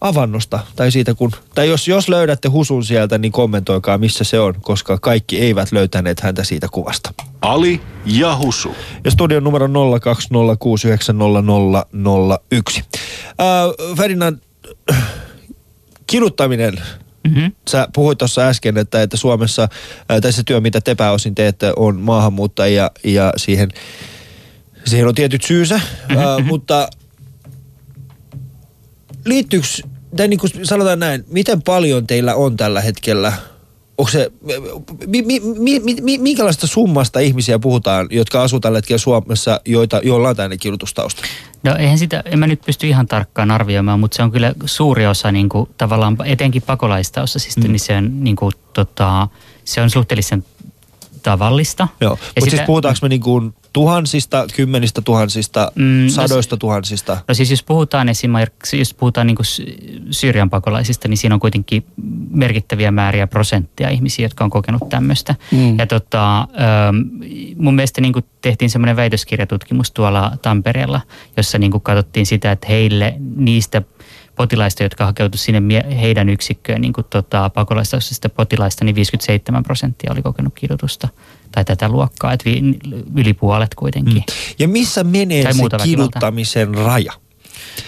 [0.00, 4.54] avannosta tai siitä kun, tai jos, jos löydätte Husun sieltä, niin kommentoikaa missä se on,
[4.60, 7.14] koska kaikki eivät löytäneet häntä siitä kuvasta.
[7.40, 8.74] Ali ja Husu.
[9.04, 9.70] Ja studion numero 020690001.
[12.80, 12.86] Äh,
[13.96, 14.38] Ferdinand,
[16.06, 16.74] kiduttaminen.
[17.28, 17.52] Mm-hmm.
[17.68, 22.00] Sä puhuit tuossa äsken, että, että Suomessa, äh, se työ, mitä te pääosin teette, on
[22.00, 23.68] maahanmuuttajia ja siihen,
[24.86, 25.80] siihen on tietyt syysä, äh,
[26.44, 26.88] mutta
[29.24, 29.66] liittyykö,
[30.16, 33.32] tai niin kuin sanotaan näin, miten paljon teillä on tällä hetkellä,
[33.98, 34.32] onko se,
[35.06, 40.00] mi, mi, mi, mi, mi, minkälaista summasta ihmisiä puhutaan, jotka asuu tällä hetkellä Suomessa, joita,
[40.04, 41.22] joilla on tänne kirjoitustausta?
[41.62, 45.06] No eihän sitä, en mä nyt pysty ihan tarkkaan arvioimaan, mutta se on kyllä suuri
[45.06, 47.72] osa niin kuin, tavallaan etenkin pakolaistaustaisista, mm.
[47.72, 49.28] niin se on, niin kuin, tota,
[49.64, 50.44] se on suhteellisen
[51.24, 51.88] tavallista.
[52.00, 56.56] Joo, Ja mutta siis sitä- puhutaanko me niin kuin tuhansista, kymmenistä tuhansista, Mm, no sadoista
[56.56, 57.16] tuhansista?
[57.28, 59.36] No siis jos puhutaan esimerkiksi, jos puhutaan niin
[60.10, 61.86] Syyrian pakolaisista, niin siinä on kuitenkin
[62.30, 65.34] merkittäviä määriä prosenttia ihmisiä, jotka on kokenut tämmöistä.
[65.52, 65.78] Mm.
[65.78, 66.46] Ja tota, ähm,
[67.56, 71.00] mun mielestä niin kuin tehtiin semmoinen väitöskirjatutkimus tuolla Tampereella,
[71.36, 73.82] jossa niin kuin katsottiin sitä, että heille niistä
[74.36, 80.12] potilaista, jotka hakeutu sinne mie- heidän yksikköön niin kuin tota, pakolaistaustaisista potilaista, niin 57 prosenttia
[80.12, 81.08] oli kokenut kidutusta
[81.52, 82.78] tai tätä luokkaa, että vi-
[83.16, 84.14] yli puolet kuitenkin.
[84.16, 84.22] Mm.
[84.58, 87.12] Ja missä menee Tai se kiduttamisen raja?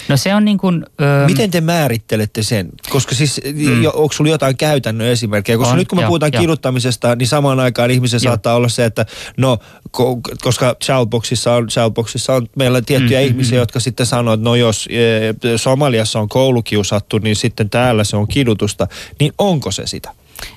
[0.09, 0.87] No se on niin kuin...
[1.01, 2.68] Öö, Miten te määrittelette sen?
[2.90, 3.83] Koska siis, mm.
[3.83, 5.59] jo, onko sulla jotain käytännön esimerkkejä?
[5.59, 6.40] Koska On, nyt kun me joo, puhutaan joo.
[6.40, 8.31] kiduttamisesta, niin samaan aikaan ihmisen Joo.
[8.31, 9.59] saattaa olla se, että no,
[9.96, 13.61] ko- koska Childboxissa on, Childboxissa on meillä tiettyjä mm, mm, ihmisiä, mm.
[13.61, 18.29] jotka sitten sanoo, että no jos e, Somaliassa on koulukiusattu, niin sitten täällä se on
[18.29, 18.87] kidutusta.
[19.20, 20.12] Niin onko se sitä?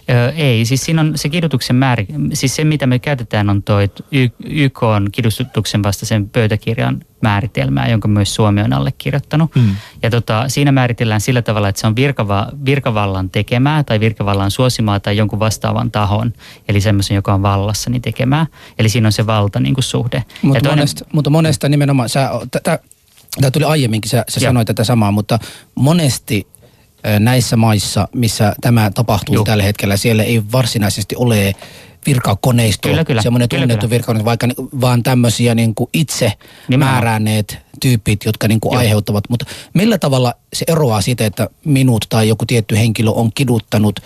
[0.09, 3.89] Öö, ei, siis siinä on se kidutuksen määrä, siis se mitä me käytetään on toi
[4.45, 9.55] YK on kidutuksen vastaisen pöytäkirjan määritelmää, jonka myös Suomi on allekirjoittanut.
[9.55, 9.75] Mm.
[10.03, 14.99] Ja tota, siinä määritellään sillä tavalla, että se on virkava, virkavallan tekemää tai virkavallan suosimaa
[14.99, 16.33] tai jonkun vastaavan tahon,
[16.67, 18.47] eli semmoisen, joka on vallassa, niin tekemää.
[18.79, 20.17] Eli siinä on se valta niin kuin suhde.
[20.17, 22.79] ja Mutta toinen- monesta, mutta monesta nimenomaan, sä, tätä,
[23.41, 25.39] tämä tuli aiemminkin, sä, sä sanoit tätä samaa, mutta
[25.75, 26.47] monesti
[27.19, 29.43] näissä maissa, missä tämä tapahtuu Joo.
[29.43, 31.53] tällä hetkellä, siellä ei varsinaisesti ole
[32.05, 33.21] virkakoneisto, Kyllä, kyllä.
[33.21, 34.47] semmoinen Kyllä, tunnettu virkakoneisto, vaikka
[34.81, 36.33] vaan tämmöisiä niin kuin itse
[36.67, 36.95] Nimenomaan.
[36.95, 38.79] määränneet tyypit, jotka niin kuin Joo.
[38.79, 39.23] aiheuttavat.
[39.29, 43.99] Mutta millä tavalla se eroaa siitä, että minut tai joku tietty henkilö on kiduttanut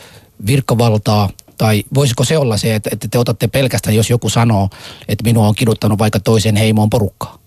[0.45, 4.69] virkavaltaa, tai voisiko se olla se, että, että te otatte pelkästään, jos joku sanoo,
[5.07, 7.37] että minua on kiduttanut vaikka toisen heimoon porukkaa?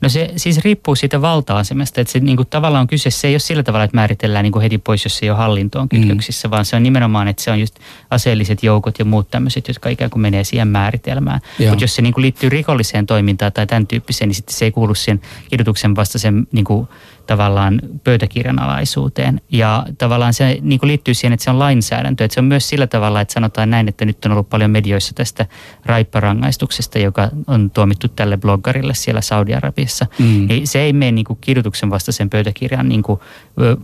[0.00, 3.32] No se siis riippuu siitä valta-asemasta, että se niin kuin tavallaan on kyse, se ei
[3.34, 6.48] ole sillä tavalla, että määritellään niin kuin heti pois, jos se ei ole hallintoon kytköksissä,
[6.48, 6.50] mm.
[6.50, 7.78] vaan se on nimenomaan, että se on just
[8.10, 11.40] aseelliset joukot ja muut tämmöiset, jotka ikään kuin menee siihen määritelmään.
[11.68, 14.70] Mutta jos se niin kuin liittyy rikolliseen toimintaan tai tämän tyyppiseen, niin sitten se ei
[14.70, 15.20] kuulu siihen
[15.50, 16.88] kidutuksen vastaisen niin kuin
[17.26, 19.40] tavallaan pöytäkirjan alaisuuteen.
[19.52, 22.24] Ja tavallaan se niin kuin liittyy siihen, että se on lainsäädäntö.
[22.24, 25.14] Että se on myös sillä tavalla, että sanotaan näin, että nyt on ollut paljon medioissa
[25.14, 25.46] tästä
[25.86, 30.06] raipparangaistuksesta, joka on tuomittu tälle bloggarille siellä Saudi-Arabiassa.
[30.18, 30.46] Mm.
[30.48, 33.20] Niin se ei mene niin kuin kidutuksen vastaisen pöytäkirjan niin kuin,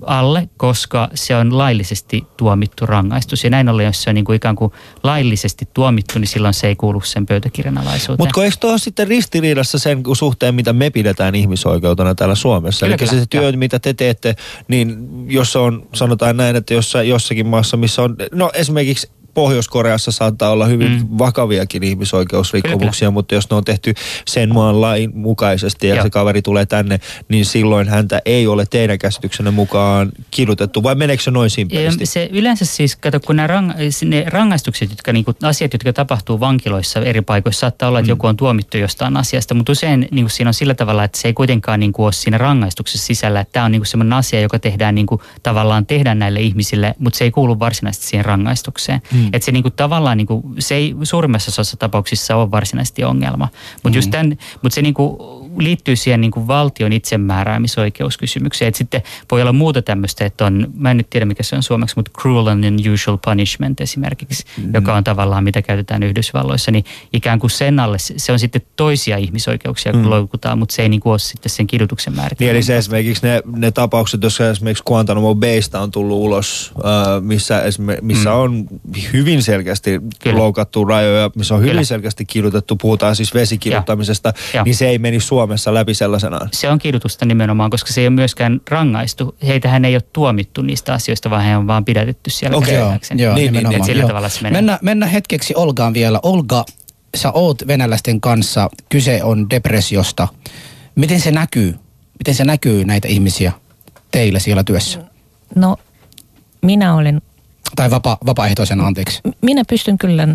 [0.07, 3.45] alle, koska se on laillisesti tuomittu rangaistus.
[3.45, 6.67] Ja näin ollen, jos se on niin kuin ikään kuin laillisesti tuomittu, niin silloin se
[6.67, 8.29] ei kuulu sen pöytäkirjan alaisuuteen.
[8.29, 12.87] Mutta eikö tuo sitten ristiriidassa sen suhteen, mitä me pidetään ihmisoikeutena täällä Suomessa?
[12.87, 14.35] Kyllä, Eli kyllä, se työ, mitä te teette,
[14.69, 14.97] niin
[15.29, 20.67] jos on, sanotaan näin, että jos jossakin maassa, missä on, no esimerkiksi Pohjois-Koreassa saattaa olla
[20.67, 20.99] hyvin Mm.
[20.99, 21.19] mm.
[21.19, 23.95] vakaviakin ihmisoikeusrikkomuksia, Kyllä, mutta jos ne on tehty
[24.29, 26.03] sen maan lain mukaisesti ja Joo.
[26.05, 31.23] se kaveri tulee tänne, niin silloin häntä ei ole teidän käsityksenne mukaan kidutettu, vai meneekö
[31.23, 32.07] se noin simpelisti?
[32.07, 33.73] Se yleensä siis, kato, kun nämä rang,
[34.05, 38.27] ne rangaistukset, jotka, niin kuin, asiat, jotka tapahtuu vankiloissa eri paikoissa, saattaa olla, että joku
[38.27, 41.35] on tuomittu jostain asiasta, mutta usein niin kuin siinä on sillä tavalla, että se ei
[41.35, 44.59] kuitenkaan niin kuin, ole siinä rangaistuksessa sisällä, että tämä on niin kuin sellainen asia, joka
[44.59, 49.03] tehdään niin kuin, tavallaan tehdään näille ihmisille, mutta se ei kuulu varsinaisesti siihen rangaistukseen.
[49.13, 49.22] Mm.
[49.33, 53.49] Että se niin kuin, tavallaan, niin kuin, se ei suurimmassa osassa tapauksissa ole varsinaisesti ongelma,
[53.83, 54.37] mutta mm.
[54.63, 55.17] mut se niin kuin,
[55.59, 58.69] liittyy siihen niin kuin valtion itsemääräämisoikeuskysymykseen.
[58.69, 61.63] Että sitten voi olla muuta tämmöistä, että on, mä en nyt tiedä mikä se on
[61.63, 64.75] suomeksi, mutta cruel and unusual punishment esimerkiksi, mm.
[64.75, 69.17] joka on tavallaan mitä käytetään Yhdysvalloissa, niin ikään kuin sen alle, se on sitten toisia
[69.17, 70.11] ihmisoikeuksia, kun mm.
[70.11, 72.51] loukutaan, mutta se ei niin kuin ole sitten sen kidutuksen Niin määritelmä.
[72.51, 77.63] eli se esimerkiksi ne, ne tapaukset, joissa esimerkiksi Guantanamo Baysta on tullut ulos, äh, missä,
[78.03, 78.37] missä Mm.
[78.37, 78.67] on
[79.13, 80.39] hyvin selkeästi Kyllä.
[80.39, 81.85] Loukattu rajoja, missä on hyvin Kyllä.
[81.85, 84.65] selkeästi kidutettu, puhutaan siis vesikiduttamisesta, Joo.
[84.65, 86.49] niin se ei meni Suomessa läpi sellaisenaan.
[86.53, 89.37] Se on kidutusta nimenomaan, koska se ei ole myöskään rangaistu.
[89.47, 92.99] Heitähän ei ole tuomittu niistä asioista, vaan he on vaan pidätetty siellä Okei, Joo, joo,
[93.11, 93.75] Niin, niin, nimenomaan.
[93.81, 94.09] Et sillä joo.
[94.09, 94.61] tavalla se menee.
[94.63, 96.21] Mennä, mennä hetkeksi Olgaan vielä.
[96.23, 96.65] Olga,
[97.17, 100.29] sä oot venäläisten kanssa, kyse on depressiosta.
[100.95, 101.75] Miten se näkyy?
[102.19, 103.53] Miten se näkyy näitä ihmisiä
[104.11, 104.99] teillä siellä työssä?
[105.55, 105.77] No,
[106.63, 107.23] minä olen,
[107.77, 109.21] Tai vapa, vapaaehtoisena, anteeksi.
[109.41, 110.29] minä pystyn kyllä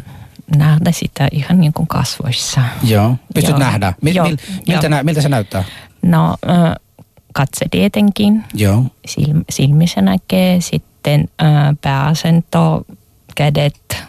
[0.55, 2.61] nähdä sitä ihan niin kuin kasvoissa.
[2.83, 3.15] Joo.
[3.33, 3.59] Pystyt Joo.
[3.59, 3.93] nähdä.
[4.01, 4.89] Mil, Joo, mil, miltä, joo.
[4.89, 5.63] nä, miltä se näyttää?
[6.01, 6.35] No,
[7.33, 8.83] katse tietenkin, Joo.
[9.07, 11.25] Silm, silmissä näkee, sitten
[11.81, 12.85] pääasento,
[13.35, 14.03] kädet,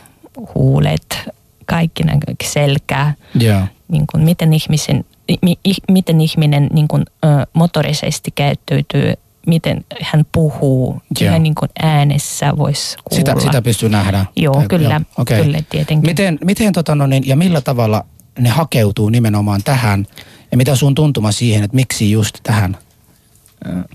[0.54, 1.28] huulet,
[1.66, 3.60] kaikki näkyy, selkä, Joo.
[3.88, 5.04] niin kuin miten, ihmisen,
[5.42, 9.14] mi, ih- miten ihminen niin kuin, ö, motorisesti käyttäytyy,
[9.46, 11.30] miten hän puhuu, Joo.
[11.30, 13.18] ihan niin kuin äänessä voisi kuulla.
[13.18, 14.26] Sitä, sitä pystyy nähdä.
[14.36, 15.42] Joo, Tai- kyllä, okei.
[15.44, 16.10] kyllä tietenkin.
[16.10, 18.04] Miten, miten tota, no niin, ja millä tavalla
[18.38, 20.06] ne hakeutuu nimenomaan tähän?
[20.50, 22.76] Ja mitä sun tuntuma siihen, että miksi just tähän?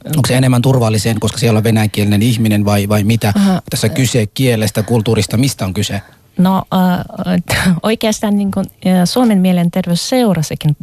[0.05, 3.33] Onko se enemmän turvalliseen, koska siellä on venäjänkielinen ihminen vai, vai mitä?
[3.35, 3.61] Aha.
[3.69, 6.01] Tässä kyse kielestä, kulttuurista, mistä on kyse?
[6.37, 10.77] No äh, oikeastaan niin kuin, äh, Suomen mielenterveysseurassakin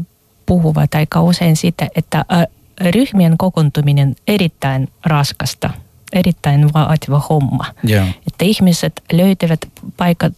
[0.47, 2.47] puhuvat aika usein sitä, että äh,
[2.81, 5.71] ryhmien kokoontuminen erittäin raskasta,
[6.13, 7.65] erittäin vaativa homma.
[7.85, 8.05] Joo.
[8.27, 9.61] Että ihmiset löytävät
[9.97, 10.33] paikat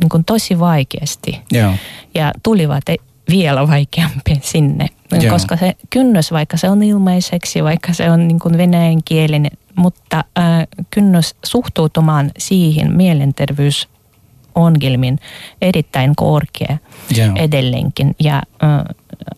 [0.00, 1.72] niin kuin tosi vaikeasti Joo.
[2.14, 2.96] ja tulivat e-
[3.28, 4.86] vielä vaikeampi sinne.
[5.20, 5.32] Joo.
[5.32, 10.24] Koska se kynnys, vaikka se on ilmaiseksi, vaikka se on niin kuin venäjän kielinen, mutta
[10.38, 15.18] äh, kynnys suhtautumaan siihen mielenterveysongelmiin
[15.62, 16.78] erittäin korkea
[17.16, 17.32] Joo.
[17.36, 18.14] edelleenkin.
[18.20, 18.42] Ja äh,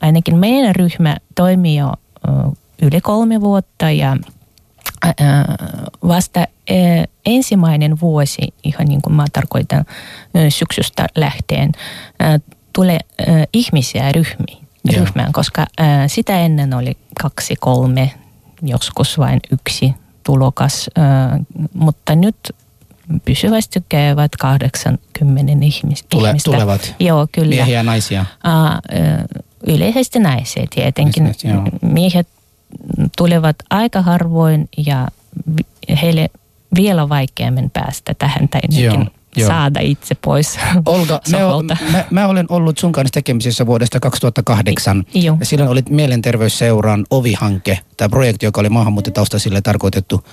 [0.00, 1.92] ainakin meidän ryhmä toimii jo
[2.82, 4.16] yli kolme vuotta ja
[6.08, 6.46] vasta
[7.26, 9.84] ensimmäinen vuosi, ihan niin kuin mä tarkoitan
[10.48, 11.72] syksystä lähtien,
[12.22, 12.40] äh,
[12.72, 12.98] tulee
[13.52, 15.04] ihmisiä ryhmiin, Joo.
[15.04, 15.66] ryhmään, koska
[16.06, 18.10] sitä ennen oli kaksi, kolme,
[18.62, 20.90] joskus vain yksi tulokas,
[21.74, 22.36] mutta nyt
[23.24, 26.50] pysyvästi käyvät 80 ihmis- Tule, ihmistä.
[26.50, 27.48] tulevat Joo, kyllä.
[27.54, 28.24] miehiä ja naisia.
[28.46, 31.34] Ö, yleisesti naisia tietenkin.
[31.44, 31.62] Joo.
[31.82, 32.28] Miehet
[33.16, 35.08] tulevat aika harvoin ja
[36.02, 36.28] heille
[36.74, 38.60] vielä vaikeammin päästä tähän tai
[39.36, 39.48] Joo.
[39.48, 41.76] saada itse pois Olga, me, soholta.
[41.92, 45.04] mä, mä olen ollut sun kanssa tekemisissä vuodesta 2008.
[45.14, 45.36] Joo.
[45.40, 50.24] Ja silloin olit Mielenterveysseuran ovihanke, tämä projekti, joka oli maahanmuuttotaustaisille tarkoitettu.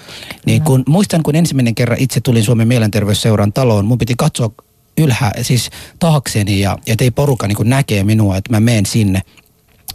[0.46, 4.52] Niin kun, muistan, kun ensimmäinen kerran itse tulin Suomen Mielenterveysseuran taloon, mun piti katsoa
[4.98, 9.22] ylhää, siis taakseni ja, ja ei porukka niin näkee minua, että mä menen sinne.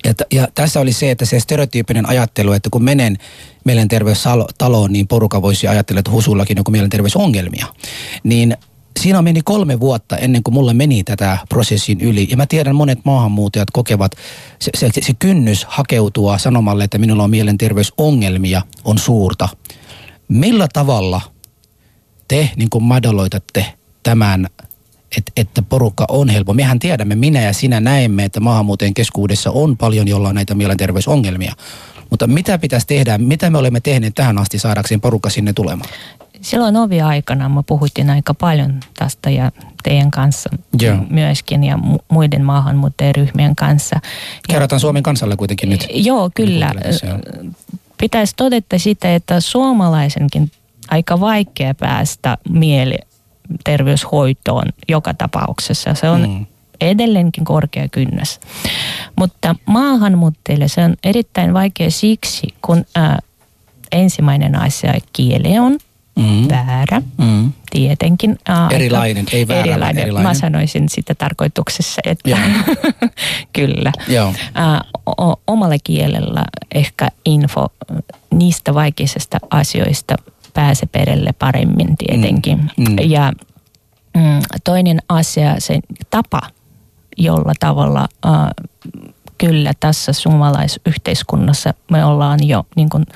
[0.05, 3.17] Ja, t- ja tässä oli se, että se stereotyyppinen ajattelu, että kun menen
[3.65, 7.67] mielenterveystaloon, niin porukka voisi ajatella, että husullakin on mielenterveysongelmia.
[8.25, 8.57] Niin
[8.97, 12.27] siinä meni kolme vuotta ennen kuin mulle meni tätä prosessin yli.
[12.31, 14.13] Ja mä tiedän, monet maahanmuuttajat kokevat,
[14.59, 19.49] se, se, se kynnys hakeutua sanomalle, että minulla on mielenterveysongelmia, on suurta.
[20.29, 21.21] Millä tavalla
[22.29, 23.67] te niin kuin madaloitatte
[24.03, 24.47] tämän,
[25.17, 26.55] että, että porukka on helppo.
[26.55, 31.55] Mehän tiedämme, minä ja sinä näemme, että maahanmuuttajien keskuudessa on paljon, jolla on näitä mielenterveysongelmia.
[32.11, 35.91] Mutta mitä pitäisi tehdä, mitä me olemme tehneet tähän asti saadakseen porukka sinne tulemaan?
[36.47, 40.97] Silloin ovi-aikana me puhuttiin aika paljon tästä ja teidän kanssa Joo.
[41.11, 44.01] myöskin ja mu- muiden maahanmuuttajaryhmien kanssa.
[44.49, 45.87] Kerrotaan Suomen kansalle kuitenkin nyt.
[45.91, 46.75] Joo, kyllä.
[47.07, 47.19] joo.
[47.99, 50.51] Pitäisi todeta sitä, että suomalaisenkin
[50.89, 55.95] aika vaikea päästä mielenterveyshoitoon joka tapauksessa.
[55.95, 56.47] Se on mm.
[56.81, 58.41] edelleenkin korkea kynnys.
[59.17, 63.19] Mutta maahanmuuttajille se on erittäin vaikea siksi, kun ää,
[63.93, 65.79] ensimmäinen asia kieli on
[66.17, 66.49] Mm.
[66.49, 67.03] väärä.
[67.19, 67.53] Mm.
[67.71, 68.39] Tietenkin.
[68.49, 70.03] ää, Erilainen, ei väärä, erilainen.
[70.03, 70.31] erilainen.
[70.31, 72.39] Mä sanoisin sitä tarkoituksessa, että Joo.
[73.53, 73.93] kyllä.
[74.09, 74.35] Joo.
[74.55, 74.81] Ää,
[75.21, 77.67] o- omalla kielellä ehkä info
[78.31, 80.15] niistä vaikeista asioista
[80.55, 82.59] pääse perille paremmin tietenkin.
[82.77, 82.97] Mm, mm.
[83.11, 83.33] Ja
[84.17, 86.41] mm, toinen asia, se tapa,
[87.17, 88.51] jolla tavalla ää,
[89.39, 93.07] kyllä tässä suomalaisyhteiskunnassa me ollaan jo niin kuin,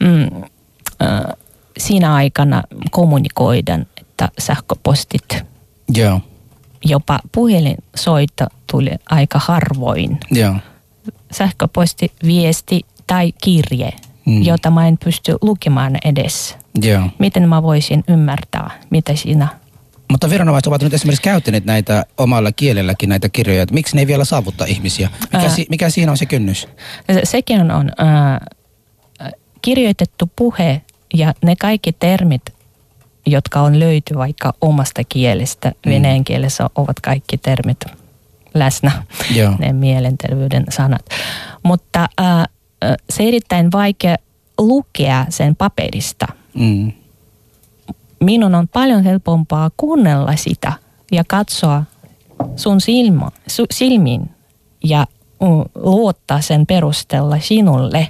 [0.00, 0.42] mm,
[1.00, 1.34] ää,
[1.78, 5.44] siinä aikana kommunikoidaan, että sähköpostit,
[5.94, 6.20] Joo.
[6.84, 10.18] jopa puhelinsoitto tuli aika harvoin.
[10.30, 10.54] Joo.
[11.32, 13.90] Sähköposti, viesti tai kirje,
[14.26, 14.42] Mm.
[14.42, 16.56] jota mä en pysty lukemaan edes.
[16.82, 17.02] Joo.
[17.18, 19.48] Miten mä voisin ymmärtää, mitä siinä
[20.10, 23.62] Mutta viranomaiset ovat nyt esimerkiksi käyttäneet näitä omalla kielelläkin näitä kirjoja.
[23.62, 25.10] Että miksi ne ei vielä saavuttaa ihmisiä?
[25.20, 25.48] Mikä, Ää.
[25.48, 26.68] si, mikä siinä on se kynnys?
[27.12, 28.40] Se, sekin on ää,
[29.62, 30.82] kirjoitettu puhe
[31.14, 32.42] ja ne kaikki termit,
[33.26, 35.92] jotka on löyty vaikka omasta kielestä, mm.
[35.92, 37.84] venäjän kielessä ovat kaikki termit
[38.54, 38.92] läsnä,
[39.34, 39.54] Joo.
[39.58, 41.04] ne mielenterveyden sanat.
[41.62, 42.46] Mutta ää,
[43.10, 44.16] se erittäin vaikea
[44.58, 46.26] lukea sen paperista.
[46.54, 46.92] Mm.
[48.20, 50.72] Minun on paljon helpompaa kuunnella sitä
[51.12, 51.84] ja katsoa
[52.56, 54.30] sun silma, su, silmiin
[54.84, 55.06] ja
[55.40, 58.08] mm, luottaa sen perusteella sinulle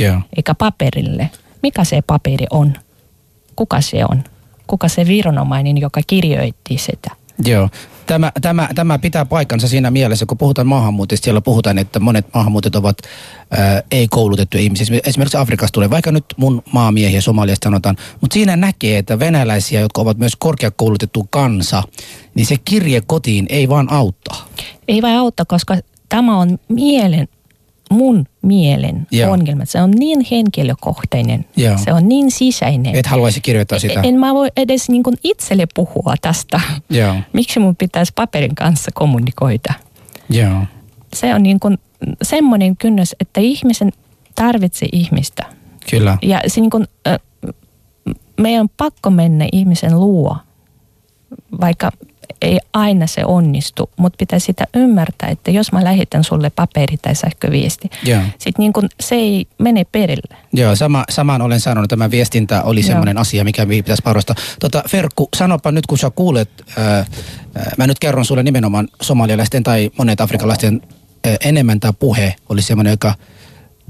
[0.00, 0.20] Joo.
[0.36, 1.30] eikä paperille.
[1.62, 2.72] Mikä se paperi on?
[3.56, 4.24] Kuka se on?
[4.66, 7.10] Kuka se viranomainen, joka kirjoitti sitä?
[7.44, 7.68] Joo.
[8.06, 12.76] Tämä, tämä, tämä pitää paikkansa siinä mielessä, kun puhutaan maahanmuuttajista, siellä puhutaan, että monet maahanmuuttajat
[12.76, 12.98] ovat
[13.50, 15.00] ää, ei-koulutettuja ihmisiä.
[15.06, 20.00] Esimerkiksi Afrikasta tulee, vaikka nyt mun maamiehiä Somaliasta sanotaan, mutta siinä näkee, että venäläisiä, jotka
[20.00, 21.82] ovat myös korkeakoulutettu kansa,
[22.34, 24.48] niin se kirje kotiin ei vaan auttaa.
[24.88, 25.76] Ei vai auttaa, koska
[26.08, 27.28] tämä on mielen,
[27.92, 29.32] mun mielen Joo.
[29.32, 29.64] ongelma.
[29.64, 31.44] Se on niin henkilökohtainen.
[31.56, 31.78] Joo.
[31.84, 32.96] Se on niin sisäinen.
[32.96, 34.00] Et haluaisi kirjoittaa sitä.
[34.00, 36.60] En mä voi edes niin kuin itselle puhua tästä.
[36.90, 37.14] Joo.
[37.32, 39.74] Miksi mun pitäisi paperin kanssa kommunikoida?
[40.30, 40.62] Joo.
[41.14, 41.78] Se on niin kuin
[42.22, 43.92] semmoinen kynnys, että ihmisen
[44.34, 45.46] tarvitsee ihmistä.
[45.90, 46.18] Kyllä.
[46.22, 46.86] Ja se niin kuin,
[48.40, 50.36] meidän on pakko mennä ihmisen luo,
[51.60, 51.90] vaikka
[52.42, 57.14] ei aina se onnistu, mutta pitää sitä ymmärtää, että jos mä lähetän sulle paperi tai
[57.14, 58.22] sähköviesti, Joo.
[58.38, 60.36] sit niin kun se ei mene perille.
[60.52, 61.90] Joo, sama, samaan olen sanonut.
[61.90, 64.36] Tämä viestintä oli semmoinen asia, mikä pitäisi parostaa.
[64.60, 67.06] Tota, Ferkku, sanopa nyt, kun sä kuulet, ää,
[67.78, 70.82] mä nyt kerron sulle nimenomaan somalialaisten tai monet afrikalaisten
[71.24, 73.14] ää, enemmän tämä puhe oli semmoinen, joka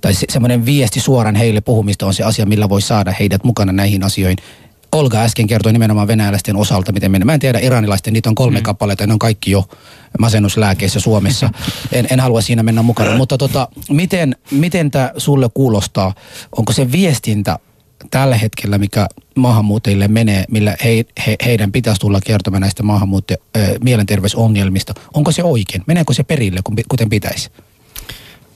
[0.01, 3.73] tai se, semmoinen viesti suoraan heille puhumista on se asia, millä voi saada heidät mukana
[3.73, 4.39] näihin asioihin.
[4.93, 7.27] Olga äsken kertoi nimenomaan venäläisten osalta, miten mennään.
[7.27, 8.63] Mä en tiedä iranilaisten, niitä on kolme mm.
[8.63, 9.65] kappaletta, ne on kaikki jo
[10.19, 11.51] masennuslääkeissä Suomessa.
[11.93, 13.17] En, en halua siinä mennä mukana.
[13.17, 16.15] Mutta tota, miten, miten tämä sulle kuulostaa?
[16.57, 17.59] Onko se viestintä
[18.11, 23.79] tällä hetkellä, mikä maahanmuuttajille menee, millä he, he, heidän pitäisi tulla kertomaan näistä maahanmuuttaja ö,
[23.85, 25.83] mielenterveysongelmista, onko se oikein?
[25.87, 27.51] Meneekö se perille, kuten pitäisi?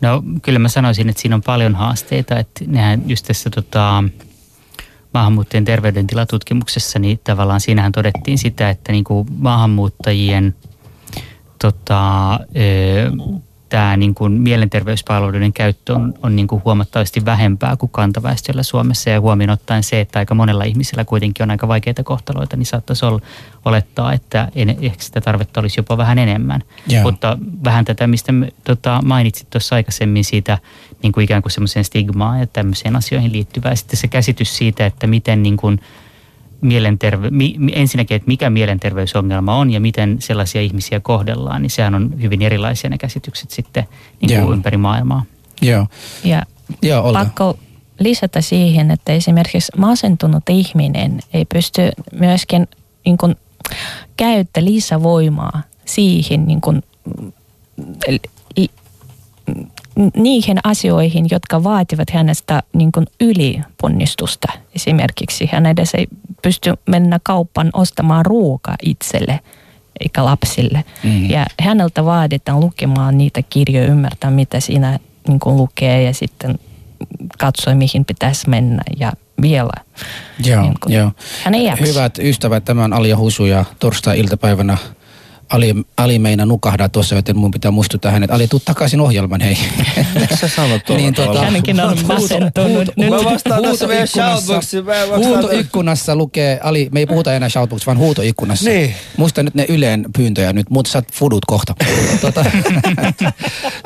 [0.01, 4.05] No kyllä mä sanoisin, että siinä on paljon haasteita, että nehän just tässä tota,
[5.17, 10.55] maahanmuuttajien terveydentilatutkimuksessa, niin tavallaan siinähän todettiin sitä, että niin kuin maahanmuuttajien
[11.59, 12.39] tota, ö,
[13.69, 19.11] tämä niin kuin mielenterveyspalveluiden käyttö on, on niin kuin huomattavasti vähempää kuin kantaväestöllä Suomessa.
[19.11, 23.05] Ja huomioon ottaen se, että aika monella ihmisellä kuitenkin on aika vaikeita kohtaloita, niin saattaisi
[23.05, 23.21] olla,
[23.64, 26.62] olettaa, että en, ehkä sitä tarvetta olisi jopa vähän enemmän.
[26.89, 27.03] Joo.
[27.03, 28.33] Mutta vähän tätä, mistä
[28.64, 30.59] tota, mainitsit tuossa aikaisemmin siitä
[31.03, 33.75] niin kuin ikään kuin semmoiseen stigmaan ja tämmöiseen asioihin liittyvää.
[33.75, 35.81] Sitten se käsitys siitä, että miten niin kuin
[36.62, 42.22] mielenterve- mi, ensinnäkin, että mikä mielenterveysongelma on ja miten sellaisia ihmisiä kohdellaan, niin sehän on
[42.22, 43.84] hyvin erilaisia ne käsitykset sitten
[44.20, 44.44] niin Joo.
[44.44, 45.24] kuin ympäri maailmaa.
[45.62, 45.86] Joo.
[46.24, 46.42] Ja
[46.82, 47.18] Joo, Olga.
[47.18, 47.59] pakko
[47.98, 51.82] lisätä siihen, että esimerkiksi masentunut ihminen ei pysty
[52.12, 52.68] myöskin
[53.04, 53.36] niin kuin,
[54.16, 56.82] käyttää lisävoimaa siihen niin kuin,
[60.16, 64.53] niihin asioihin, jotka vaativat hänestä niin kuin yliponnistusta.
[64.74, 66.07] Esimerkiksi hän edes ei
[66.42, 69.40] pysty mennä kauppaan ostamaan ruokaa itselle
[70.01, 70.84] eikä lapsille.
[71.03, 71.30] Mhm.
[71.30, 76.59] Ja häneltä vaaditaan lukemaan niitä kirjoja, ymmärtää mitä siinä niin kuin lukee ja sitten
[77.38, 79.84] katsoa mihin pitäisi mennä ja vielä.
[80.44, 81.12] Joo, niin kuin- joo.
[81.44, 81.84] Hän ei jaksa.
[81.84, 84.76] Hyvät ystävät, tämä on Alia Husu ja torstai-iltapäivänä
[85.49, 88.30] Ali, Ali meina nukahdaa tuossa, joten mun pitää muistuttaa hänet.
[88.30, 89.59] Ali, tuu takaisin ohjelman, hei.
[90.20, 91.51] Miksi sä sanot tuolla Niin, tavalla?
[91.51, 92.88] Hänkin on masentunut.
[92.97, 97.99] Nyt Mä vastaan tässä meidän vastaan Huutoikkunassa lukee, Ali, me ei puhuta enää shoutbox, vaan
[97.99, 98.70] huutoikkunassa.
[98.70, 98.94] Niin.
[99.16, 101.74] Muista nyt ne Yleen pyyntöjä nyt, mutta saat fudut kohta.
[102.20, 102.44] tuota,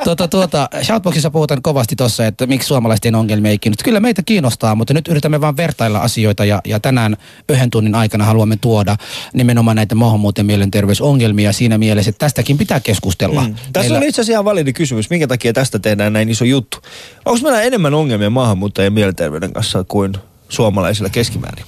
[0.03, 3.83] tuota, tuota, shoutboxissa puhutaan kovasti tuossa, että miksi suomalaisten ongelmia ei kiinnosta.
[3.83, 7.17] Kyllä meitä kiinnostaa, mutta nyt yritämme vaan vertailla asioita ja, ja tänään
[7.49, 8.95] yhden tunnin aikana haluamme tuoda
[9.33, 13.47] nimenomaan näitä maahanmuuton mielenterveysongelmia siinä mielessä, että tästäkin pitää keskustella.
[13.47, 13.55] Mm.
[13.73, 16.77] Tässä on itse asiassa ihan validi kysymys, minkä takia tästä tehdään näin iso juttu.
[17.25, 20.13] Onko meillä enemmän ongelmia maahanmuuttajien mielenterveyden kanssa kuin
[20.49, 21.65] suomalaisilla keskimäärin?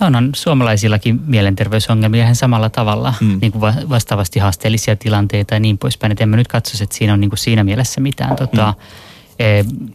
[0.00, 3.26] No on, on suomalaisillakin mielenterveysongelmia ihan samalla tavalla, Mm.
[3.26, 3.38] mm.
[3.40, 6.12] niin kuin va- vastaavasti haasteellisia tilanteita ja niin poispäin.
[6.12, 8.74] Et en mä nyt katsoisi, että siinä on niin kuin siinä mielessä mitään tota,
[9.38, 9.44] e,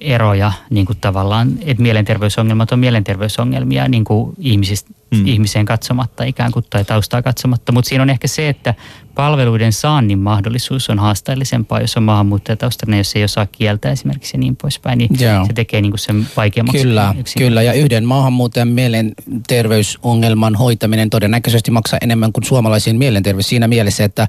[0.02, 5.28] eroja niin kuin tavallaan, että mielenterveysongelmat on mielenterveysongelmia niin kuin ihmisistä, Mm.
[5.28, 7.72] ihmiseen katsomatta ikään kuin tai taustaa katsomatta.
[7.72, 8.74] Mutta siinä on ehkä se, että
[9.16, 14.56] palveluiden saannin mahdollisuus on haasteellisempaa, jos on maahanmuuttajataustainen, jos ei osaa kieltä esimerkiksi ja niin
[14.56, 15.46] poispäin, niin Joo.
[15.46, 16.82] se tekee niin kuin sen vaikeammaksi.
[16.82, 17.40] Kyllä, yksin.
[17.40, 17.62] kyllä.
[17.62, 24.28] Ja yhden maahanmuuttajan mielenterveysongelman hoitaminen todennäköisesti maksaa enemmän kuin suomalaisen mielenterveys siinä mielessä, että,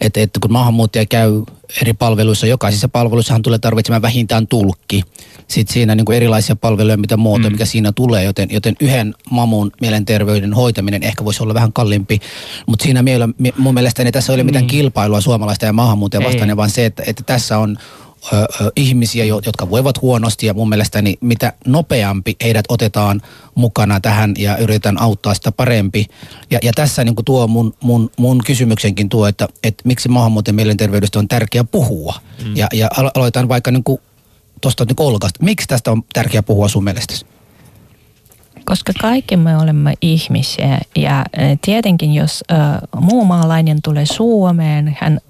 [0.00, 1.42] että, että kun maahanmuuttaja käy
[1.80, 5.02] eri palveluissa, jokaisessa palveluissahan tulee tarvitsemaan vähintään tulkki.
[5.48, 7.54] Sitten siinä niin kuin erilaisia palveluja, mitä muotoja, mm.
[7.54, 9.72] mikä siinä tulee, joten, joten yhden mamun
[10.24, 12.20] mielenterveyden hoitaminen ehkä voisi olla vähän kalliimpi.
[12.66, 14.70] Mutta siinä miele, mi- mun mielestäni tässä ei ole mitään Niin.
[14.70, 16.32] kilpailua suomalaista ja maahanmuuttajia Ei.
[16.32, 17.78] vastaan, vaan se, että, että tässä on
[18.32, 23.22] ö, ö, ihmisiä, jo- jotka voivat huonosti ja mun mielestäni mitä nopeampi heidät otetaan
[23.54, 26.06] mukana tähän ja yritetään auttaa sitä parempi.
[26.50, 31.18] Ja, ja tässä niin tuo mun, mun, mun kysymyksenkin tuo, että, että miksi maahanmuuton mielenterveydestä
[31.18, 32.14] on tärkeää puhua.
[32.44, 32.56] Mm.
[32.56, 33.84] Ja, ja alo- aloitan vaikka niin
[34.60, 35.28] tuosta niin.
[35.40, 37.26] Miksi tästä on tärkeää puhua sun mielestäsi?
[38.64, 42.58] Koska kaikki me olemme ihmisiä ja eh, tietenkin jos äh,
[43.00, 45.20] muu maalainen tulee Suomeen, hän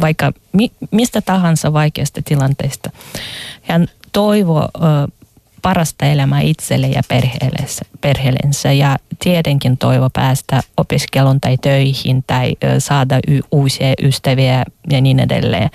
[0.00, 2.90] vaikka mi, mistä tahansa vaikeasta tilanteesta,
[3.62, 5.12] hän toivoo äh,
[5.62, 12.70] parasta elämää itselle ja perheellensä, perheellensä ja tietenkin toivo päästä opiskeluun tai töihin tai äh,
[12.78, 15.70] saada y, uusia ystäviä ja niin edelleen.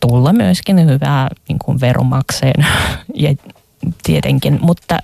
[0.00, 2.66] Tulla myöskin hyvää niin kuin veromakseen
[3.14, 3.34] ja
[4.02, 4.98] tietenkin, mutta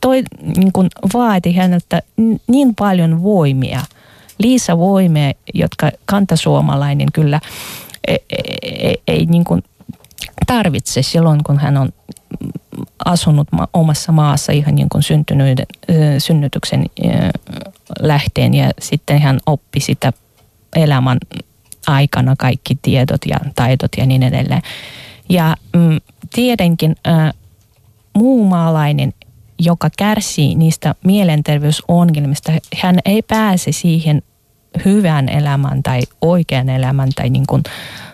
[0.00, 0.22] toi
[0.56, 2.02] niin kuin vaati häneltä
[2.46, 3.80] niin paljon voimia,
[4.38, 7.40] lisävoimia, jotka kantasuomalainen kyllä
[8.08, 8.18] ei,
[8.62, 9.62] ei, ei niin kuin
[10.46, 11.88] tarvitse silloin, kun hän on
[13.04, 15.60] asunut ma- omassa maassa ihan niin kuin syntynyt,
[16.18, 16.86] synnytyksen
[18.00, 20.12] lähteen ja sitten hän oppi sitä
[20.76, 21.18] elämän
[21.86, 24.62] aikana kaikki tiedot ja taidot ja niin edelleen.
[25.28, 26.00] Ja mm,
[26.34, 27.34] tietenkin äh,
[28.14, 29.12] muu maalainen,
[29.58, 32.52] joka kärsii niistä mielenterveysongelmista,
[32.82, 34.22] hän ei pääse siihen
[34.84, 37.62] hyvään elämään tai oikean elämän tai niin kuin,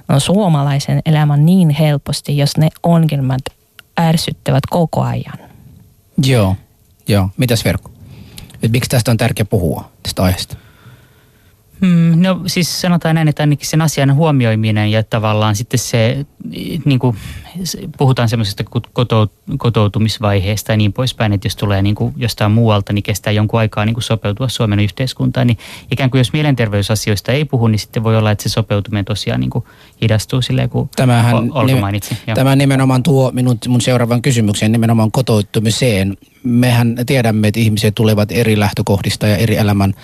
[0.09, 3.43] no, suomalaisen elämän niin helposti, jos ne ongelmat
[4.01, 5.39] ärsyttävät koko ajan.
[6.27, 6.57] Joo,
[7.09, 7.29] joo.
[7.37, 7.91] Mitäs Verkko?
[8.69, 10.57] Miksi tästä on tärkeää puhua, tästä aiheesta?
[11.81, 16.27] Mm, no siis sanotaan näin, että ainakin sen asian huomioiminen ja tavallaan sitten se,
[16.85, 17.17] niin kuin,
[17.99, 23.03] puhutaan semmoisesta kotout- kotoutumisvaiheesta ja niin poispäin, että jos tulee niin kuin jostain muualta, niin
[23.03, 25.59] kestää jonkun aikaa niin kuin sopeutua Suomen yhteiskuntaan, niin
[25.91, 29.51] ikään kuin jos mielenterveysasioista ei puhu, niin sitten voi olla, että se sopeutuminen tosiaan niin
[29.51, 29.65] kuin
[30.03, 32.17] hidastuu silleen, kun Tämähän, Ol- Olga nime- mainitsi.
[32.35, 36.17] Tämä nimenomaan tuo minun, mun seuraavan kysymykseen nimenomaan kotoutumiseen.
[36.43, 39.95] Mehän tiedämme, että ihmiset tulevat eri lähtökohdista ja eri elämän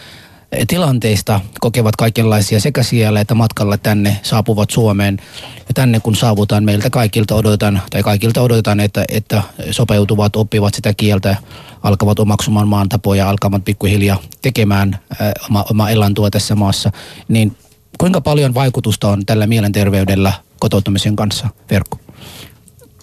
[0.68, 5.18] tilanteista, kokevat kaikenlaisia sekä siellä että matkalla tänne saapuvat Suomeen.
[5.58, 10.94] Ja tänne kun saavutaan, meiltä kaikilta odotetaan, tai kaikilta odotetaan, että, että sopeutuvat, oppivat sitä
[10.94, 11.36] kieltä,
[11.82, 16.92] alkavat omaksumaan maan tapoja, alkavat pikkuhiljaa tekemään ää, oma, oma elantoa tässä maassa.
[17.28, 17.56] Niin
[17.98, 21.98] kuinka paljon vaikutusta on tällä mielenterveydellä kotoutumisen kanssa, Verkko?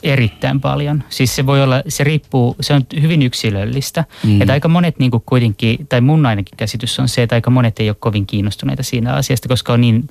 [0.03, 1.03] Erittäin paljon.
[1.09, 4.05] Siis se voi olla, se riippuu, se on hyvin yksilöllistä.
[4.23, 4.41] Mm.
[4.41, 7.79] Että aika monet niin kuin kuitenkin, tai mun ainakin käsitys on se, että aika monet
[7.79, 10.07] ei ole kovin kiinnostuneita siinä asiasta, koska on niin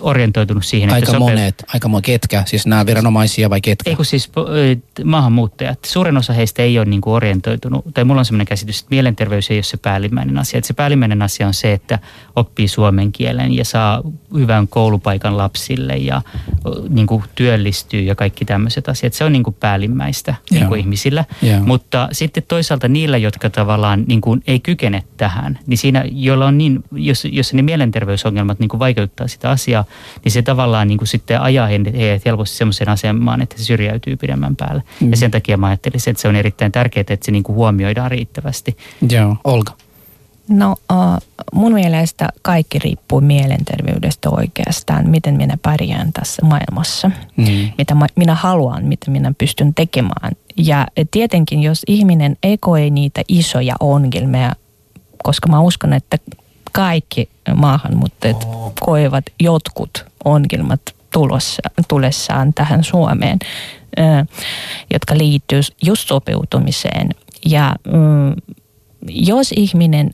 [0.00, 2.42] orientoitunut siihen, Aika että sopeu- monet, aika monet, ketkä?
[2.46, 3.90] Siis nämä viranomaisia vai ketkä?
[3.90, 4.30] Ei kun siis
[5.04, 5.78] maahanmuuttajat.
[5.84, 9.50] Suurin osa heistä ei ole niin kuin orientoitunut, tai mulla on sellainen käsitys, että mielenterveys
[9.50, 10.58] ei ole se päällimmäinen asia.
[10.58, 11.98] Että se päällimmäinen asia on se, että
[12.36, 14.02] oppii suomen kielen ja saa
[14.34, 16.22] hyvän koulupaikan lapsille ja
[16.88, 19.12] niin kuin työllistyy ja kaikki tämmöiset asiat.
[19.12, 21.24] Se on niin kuin päällimmäistä niin kuin ihmisillä.
[21.42, 21.60] Joo.
[21.60, 26.58] Mutta sitten toisaalta niillä, jotka tavallaan niin kuin ei kykene tähän, niin siinä, joilla on
[26.58, 29.84] niin, jos, jos ne mielenterveysongelmat niin kuin vaikeuttaa sitä asiaa,
[30.24, 34.56] niin se tavallaan niin kuin sitten ajaa heidät helposti semmoiseen asemaan, että se syrjäytyy pidemmän
[34.56, 34.82] päälle.
[35.00, 35.10] Mm.
[35.10, 38.10] Ja sen takia mä ajattelisin, että se on erittäin tärkeää, että se niin kuin huomioidaan
[38.10, 38.76] riittävästi.
[39.10, 39.72] Joo, Olga.
[40.48, 40.76] No
[41.52, 47.46] mun mielestä kaikki riippuu mielenterveydestä oikeastaan, miten minä pärjään tässä maailmassa, Mm.
[47.78, 50.32] mitä minä haluan, mitä minä pystyn tekemään.
[50.56, 54.52] Ja tietenkin, jos ihminen ei koe niitä isoja ongelmia,
[55.22, 56.18] koska mä uskon, että
[56.72, 58.48] kaikki maahanmuuttajat
[58.80, 60.80] koevat jotkut ongelmat
[61.12, 63.38] tulossa, tulessaan tähän Suomeen,
[64.92, 67.08] jotka liittyy just sopeutumiseen.
[67.46, 68.34] Ja mm,
[69.08, 70.10] jos ihminen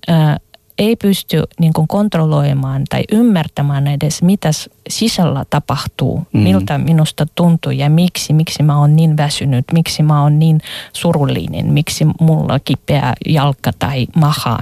[0.79, 4.51] ei pysty niin kuin kontrolloimaan tai ymmärtämään edes, mitä
[4.89, 6.41] sisällä tapahtuu, mm.
[6.41, 10.61] miltä minusta tuntuu ja miksi, miksi mä oon niin väsynyt, miksi mä oon niin
[10.93, 14.59] surullinen, miksi mulla kipeä jalka tai maha.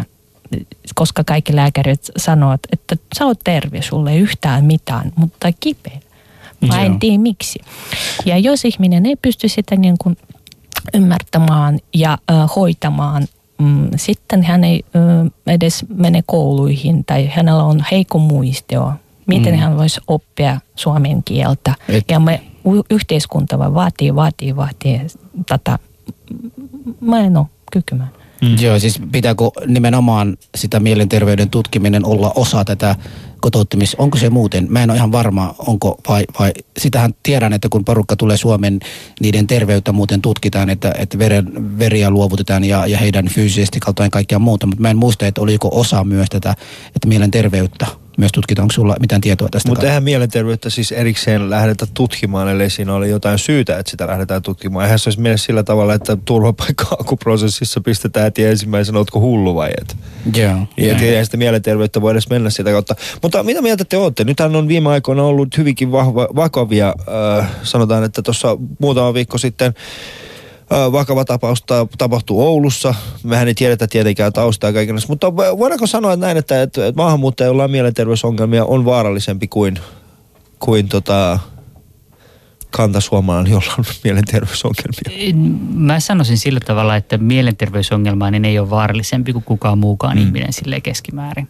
[0.94, 5.99] Koska kaikki lääkärit sanovat, että sä oot terve, sulle ei yhtään mitään, mutta kipeä.
[6.68, 7.59] Mä en tiedä miksi.
[8.24, 10.16] Ja jos ihminen ei pysty sitä niin kuin
[10.94, 13.26] ymmärtämään ja äh, hoitamaan,
[13.59, 18.92] mm, sitten hän ei äh, edes mene kouluihin tai hänellä on heikko muistio.
[19.26, 19.61] Miten Mm.
[19.61, 21.74] hän voisi oppia suomen kieltä.
[21.88, 22.42] Et- Ja me
[22.90, 25.01] yhteiskunta vaatii, vaatii, vaatii
[25.47, 25.78] tätä.
[27.01, 28.11] Mä en ole kykymään.
[28.43, 28.57] Mm.
[28.61, 32.97] Joo, siis pitääkö nimenomaan sitä mielenterveyden tutkiminen olla osa tätä
[33.41, 33.97] kotouttamista?
[34.01, 34.66] Onko se muuten?
[34.70, 38.80] Mä en ole ihan varma, onko vai, vai sitähän tiedän, että kun porukka tulee Suomen,
[39.20, 44.39] niiden terveyttä muuten tutkitaan, että, että veren, veriä luovutetaan ja, ja heidän fyysisesti kautta kaikkea
[44.39, 46.55] muuta, mutta mä en muista, että oliko osa myös tätä,
[46.97, 47.87] että mielenterveyttä
[48.17, 48.64] myös tutkitaan.
[48.64, 49.69] Onko sulla mitään tietoa tästä?
[49.69, 54.43] Mutta eihän mielenterveyttä siis erikseen lähdetä tutkimaan, ellei siinä ole jotain syytä, että sitä lähdetään
[54.43, 54.85] tutkimaan.
[54.85, 59.97] Eihän se olisi mielessä sillä tavalla, että turvapaikka-akuprosessissa pistetään heti ensimmäisenä, ootko hullu vai et.
[60.37, 60.57] Joo.
[60.77, 62.95] Ja eihän sitä mielenterveyttä voi edes mennä sitä kautta.
[63.23, 64.25] Mutta mitä mieltä te olette?
[64.25, 66.95] Nythän on viime aikoina ollut hyvinkin vahva, vakavia,
[67.39, 69.75] äh, sanotaan, että tuossa muutama viikko sitten
[70.71, 72.95] vakava tapaus ta- tapahtui Oulussa.
[73.23, 77.64] Mehän ei tiedetä tietenkään taustaa kaikenlaista, mutta vo- voidaanko sanoa näin, että, että, maahanmuuttaja, jolla
[77.64, 79.79] on mielenterveysongelmia, on vaarallisempi kuin,
[80.59, 81.39] kuin tota,
[82.71, 85.35] kantasuomalainen, jolla on mielenterveysongelmia?
[85.75, 90.23] Mä sanoisin sillä tavalla, että mielenterveysongelmainen ei ole vaarallisempi kuin kukaan muukaan mm.
[90.23, 91.49] ihminen silleen keskimäärin.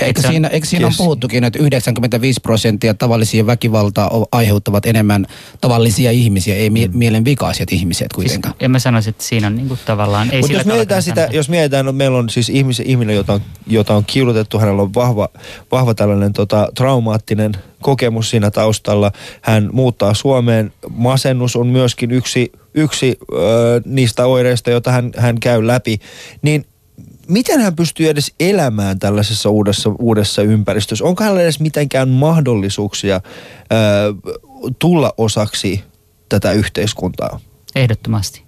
[0.00, 4.86] Ja eikö on- siinä, eikö siinä on Kes- puhuttukin, että 95 prosenttia tavallisia väkivaltaa aiheuttavat
[4.86, 5.26] enemmän
[5.60, 8.54] tavallisia ihmisiä, ei mie- mielenvikaiset ihmiset kuitenkaan.
[8.54, 10.30] Siis, en mä sanoisi, että siinä on niinku tavallaan...
[10.30, 13.32] Ei Mutta sillä jos mietitään sitä, jos mietitään, että meillä on siis ihmis, ihminen, jota
[13.32, 15.28] on, jota on kiudutettu, hänellä on vahva,
[15.72, 19.12] vahva tällainen tota, traumaattinen kokemus siinä taustalla.
[19.42, 20.72] Hän muuttaa Suomeen.
[20.90, 25.98] Masennus on myöskin yksi, yksi ö, niistä oireista, joita hän, hän käy läpi.
[26.42, 26.64] Niin
[27.28, 31.04] miten hän pystyy edes elämään tällaisessa uudessa, uudessa ympäristössä?
[31.04, 34.30] Onko hänellä edes mitenkään mahdollisuuksia ö,
[34.78, 35.84] tulla osaksi
[36.28, 37.40] tätä yhteiskuntaa?
[37.76, 38.43] Ehdottomasti.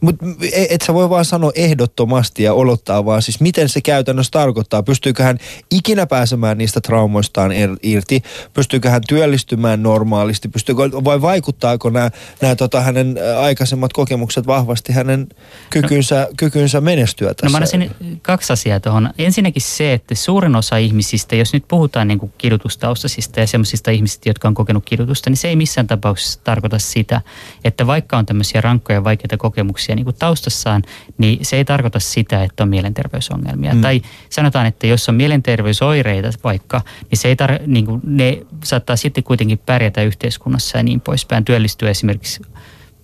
[0.00, 0.26] Mutta
[0.70, 4.82] et sä voi vaan sanoa ehdottomasti ja olottaa vaan siis miten se käytännössä tarkoittaa.
[4.82, 5.38] Pystyykö hän
[5.70, 8.22] ikinä pääsemään niistä traumoistaan irti?
[8.54, 10.48] Pystyykö hän työllistymään normaalisti?
[10.48, 12.10] Pystyykö, vai vaikuttaako nämä,
[12.56, 15.28] tota, hänen aikaisemmat kokemukset vahvasti hänen
[15.70, 17.46] kykynsä, kykynsä menestyä tässä?
[17.46, 17.90] No mä olisin
[18.22, 19.10] kaksi asiaa tuohon.
[19.18, 24.28] Ensinnäkin se, että suurin osa ihmisistä, jos nyt puhutaan niin kuin kidutustaustaisista ja semmoisista ihmisistä,
[24.28, 27.20] jotka on kokenut kidutusta, niin se ei missään tapauksessa tarkoita sitä,
[27.64, 30.82] että vaikka on tämmöisiä rankkoja ja vaikeita kokemuksia niin kuin taustassaan,
[31.18, 33.74] niin se ei tarkoita sitä, että on mielenterveysongelmia.
[33.74, 33.80] Mm.
[33.80, 36.80] Tai sanotaan, että jos on mielenterveysoireita vaikka,
[37.10, 41.44] niin se ei tar- niin kuin ne saattaa sitten kuitenkin pärjätä yhteiskunnassa ja niin poispäin,
[41.44, 42.42] työllistyä esimerkiksi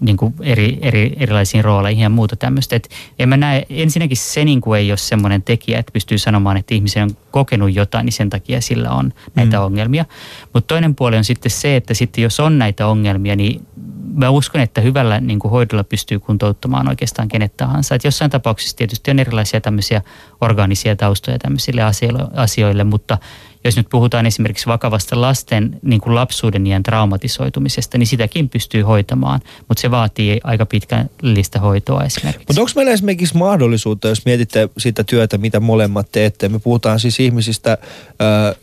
[0.00, 2.76] niin kuin eri, eri, erilaisiin rooleihin ja muuta tämmöistä.
[2.76, 6.56] Et en mä näe, ensinnäkin se niin kuin ei ole semmoinen tekijä, että pystyy sanomaan,
[6.56, 9.64] että ihminen on kokenut jotain, niin sen takia sillä on näitä mm.
[9.64, 10.04] ongelmia.
[10.52, 13.66] Mutta toinen puoli on sitten se, että sitten jos on näitä ongelmia, niin
[14.16, 17.94] mä uskon, että hyvällä niin kuin hoidolla pystyy kuntouttamaan oikeastaan kenet tahansa.
[17.94, 20.02] Et jossain tapauksissa tietysti on erilaisia tämmöisiä
[20.40, 23.18] orgaanisia taustoja tämmöisille asioille, asioille mutta
[23.64, 29.40] jos nyt puhutaan esimerkiksi vakavasta lasten niin kuin lapsuuden iän traumatisoitumisesta, niin sitäkin pystyy hoitamaan,
[29.68, 32.44] mutta se vaatii aika pitkällistä hoitoa esimerkiksi.
[32.48, 37.20] Mutta onko meillä esimerkiksi mahdollisuutta, jos mietitte sitä työtä, mitä molemmat teette, me puhutaan siis
[37.20, 37.78] ihmisistä,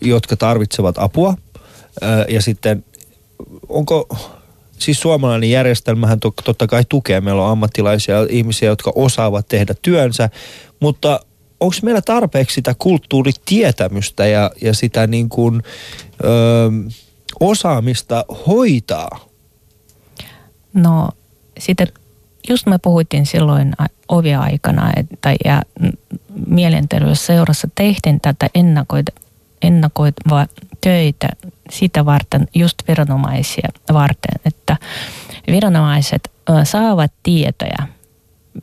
[0.01, 1.37] jotka tarvitsevat apua
[2.29, 2.85] ja sitten
[3.69, 4.07] onko
[4.83, 7.21] siis suomalainen järjestelmähän to, totta kai tukee.
[7.21, 10.29] Meillä on ammattilaisia ihmisiä, jotka osaavat tehdä työnsä,
[10.79, 11.19] mutta
[11.59, 15.63] onko meillä tarpeeksi sitä kulttuuritietämystä ja, ja sitä niin kuin,
[16.23, 16.27] ö,
[17.39, 19.19] osaamista hoitaa?
[20.73, 21.09] No
[21.59, 21.87] sitä,
[22.49, 23.73] just me puhuttiin silloin
[24.09, 25.61] ovia-aikana, että ja
[26.47, 29.11] mielenterveysseurassa tehtiin tätä ennakoita,
[29.61, 30.47] ennakoitavaa
[30.83, 31.27] töitä
[31.69, 34.77] sitä varten, just viranomaisia varten, että
[35.47, 36.31] viranomaiset
[36.63, 37.87] saavat tietoja,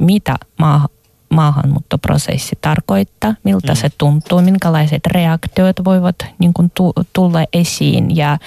[0.01, 0.89] mitä maa,
[1.29, 3.77] maahanmuuttoprosessi tarkoittaa, miltä mm.
[3.77, 6.73] se tuntuu, minkälaiset reaktiot voivat niin kuin,
[7.13, 8.39] tulla esiin ja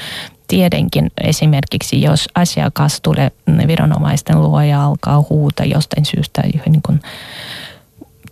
[0.47, 3.31] tietenkin esimerkiksi, jos asiakas tulee
[3.67, 7.01] viranomaisten luo ja alkaa huuta jostain syystä niin kuin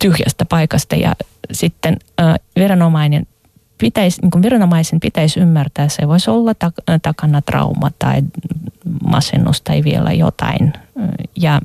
[0.00, 1.14] tyhjästä paikasta ja
[1.52, 3.26] sitten äh, viranomainen
[3.82, 6.54] pitäisi, niin kuin viranomaisen pitäisi ymmärtää, se voisi olla
[7.02, 8.22] takana trauma tai
[9.04, 10.72] masennus tai vielä jotain.
[11.36, 11.60] Ja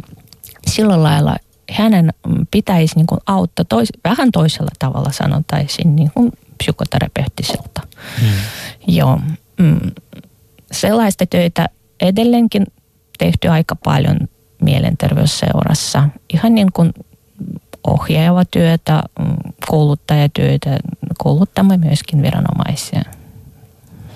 [0.68, 1.36] sillä lailla
[1.72, 2.14] hänen
[2.52, 7.82] pitäisi niin kuin auttaa tois, vähän toisella tavalla sanotaisiin niin kuin psykoterapeuttiselta.
[8.20, 8.30] Hmm.
[8.88, 9.20] Joo.
[9.60, 9.92] Mm,
[10.72, 11.70] sellaista töitä
[12.02, 12.66] edelleenkin
[13.18, 14.18] tehty aika paljon
[14.62, 16.10] mielenterveysseurassa.
[16.34, 16.94] Ihan niin kuin
[17.88, 19.26] ohjaava työtä, mm,
[19.68, 20.80] kouluttajatyötä,
[21.18, 23.02] kouluttamme myöskin viranomaisia.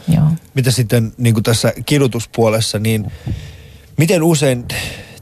[0.08, 0.26] Joo.
[0.54, 3.12] Mitä sitten niin kuin tässä kidutuspuolessa, niin
[3.98, 4.66] miten usein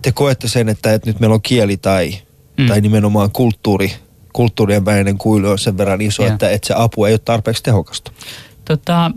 [0.01, 2.13] te koette sen, että, että nyt meillä on kieli tai,
[2.57, 2.67] mm.
[2.67, 3.93] tai nimenomaan kulttuuri,
[4.33, 8.11] kulttuurien välinen kuilu on sen verran iso, että, että se apu ei ole tarpeeksi tehokasta?
[8.65, 9.11] Tota,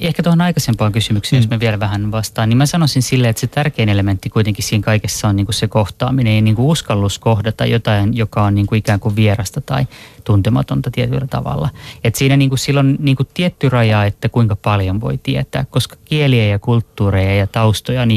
[0.00, 1.44] ehkä tuohon aikaisempaan kysymykseen, mm.
[1.44, 4.84] jos mä vielä vähän vastaan, niin mä sanoisin silleen, että se tärkein elementti kuitenkin siinä
[4.84, 8.66] kaikessa on niin kuin se kohtaaminen ja niin kuin uskallus kohdata jotain, joka on niin
[8.66, 9.86] kuin ikään kuin vierasta tai
[10.24, 11.68] tuntematonta tietyllä tavalla.
[12.04, 15.96] Et siinä niin kuin silloin niin kuin tietty raja, että kuinka paljon voi tietää, koska
[16.04, 18.08] kieliä ja kulttuureja ja taustoja on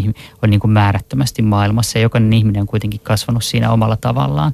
[0.49, 4.53] niin kuin määrättömästi maailmassa ja jokainen ihminen on kuitenkin kasvanut siinä omalla tavallaan.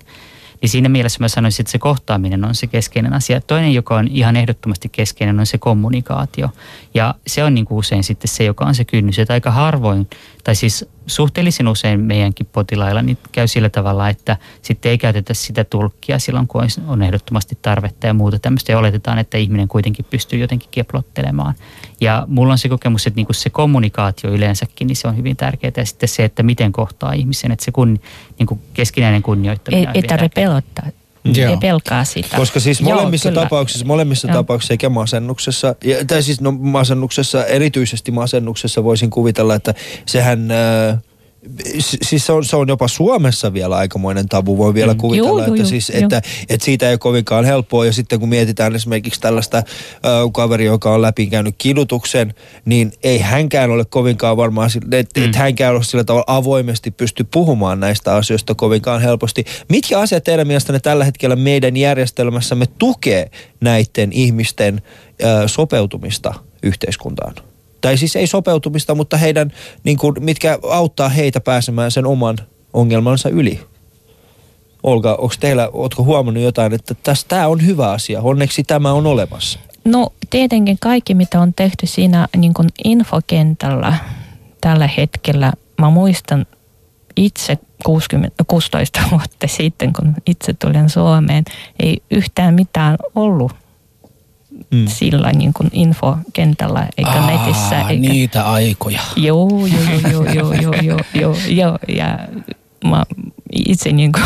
[0.61, 3.41] Niin siinä mielessä mä sanoisin, että se kohtaaminen on se keskeinen asia.
[3.41, 6.49] Toinen, joka on ihan ehdottomasti keskeinen, on se kommunikaatio.
[6.93, 9.19] Ja se on niin kuin usein sitten se, joka on se kynnys.
[9.19, 10.09] Että aika harvoin,
[10.43, 15.63] tai siis suhteellisen usein meidänkin potilailla niin käy sillä tavalla, että sitten ei käytetä sitä
[15.63, 18.71] tulkkia silloin, kun on ehdottomasti tarvetta ja muuta tämmöistä.
[18.71, 21.55] Ja oletetaan, että ihminen kuitenkin pystyy jotenkin keplottelemaan.
[22.01, 25.71] Ja mulla on se kokemus, että niinku se kommunikaatio yleensäkin, niin se on hyvin tärkeää.
[25.77, 27.99] Ja sitten se, että miten kohtaa ihmisen, että se kun,
[28.39, 29.87] niinku keskinäinen kunnioittaminen.
[29.87, 30.85] Ei, ei tarvitse pelottaa.
[31.25, 31.51] Joo.
[31.51, 32.37] Ei pelkaa sitä.
[32.37, 34.35] Koska siis molemmissa Joo, tapauksissa, molemmissa Joo.
[34.35, 35.75] tapauksissa sekä masennuksessa,
[36.07, 39.73] tai siis no masennuksessa, erityisesti masennuksessa voisin kuvitella, että
[40.05, 40.51] sehän...
[40.51, 40.99] Äh,
[42.01, 44.57] siis se on, se on jopa Suomessa vielä aikamoinen tabu.
[44.57, 44.97] Voi vielä mm.
[44.97, 46.03] kuvitella, joo, että, joo, siis, joo.
[46.03, 47.85] Että, että siitä ei ole kovinkaan helppoa.
[47.85, 49.63] Ja sitten kun mietitään esimerkiksi tällaista äh,
[50.33, 52.33] kaveria, joka on läpikäynyt kidutuksen,
[52.65, 55.25] niin ei hänkään ole kovinkaan varmaan, että mm.
[55.25, 59.45] et hänkään ole sillä tavalla avoimesti pysty puhumaan näistä asioista kovinkaan helposti.
[59.69, 63.31] Mitkä asiat teidän mielestänne tällä hetkellä meidän järjestelmässämme tukee
[63.61, 64.81] näiden ihmisten
[65.23, 66.33] äh, sopeutumista
[66.63, 67.35] yhteiskuntaan?
[67.85, 69.51] Tai siis ei sopeutumista, mutta heidän,
[69.83, 72.37] niin kuin, mitkä auttaa heitä pääsemään sen oman
[72.73, 73.59] ongelmansa yli.
[74.83, 76.95] Olga, onko teillä, ootko huomannut jotain, että
[77.27, 79.59] tämä on hyvä asia, onneksi tämä on olemassa?
[79.83, 83.97] No tietenkin kaikki, mitä on tehty siinä niin kuin infokentällä
[84.61, 86.45] tällä hetkellä, mä muistan
[87.15, 91.43] itse 60, 16 vuotta sitten, kun itse tulin Suomeen,
[91.79, 93.51] ei yhtään mitään ollut
[94.71, 94.87] mm.
[94.87, 97.79] sillä niin kuin infokentällä eikä Aa, netissä.
[97.81, 98.09] Eikä...
[98.09, 98.99] niitä aikoja.
[99.15, 101.77] Joo, joo, joo, joo, joo, joo, joo, joo.
[101.87, 102.19] Ja
[102.89, 103.03] mä
[103.67, 104.23] itse niin kuin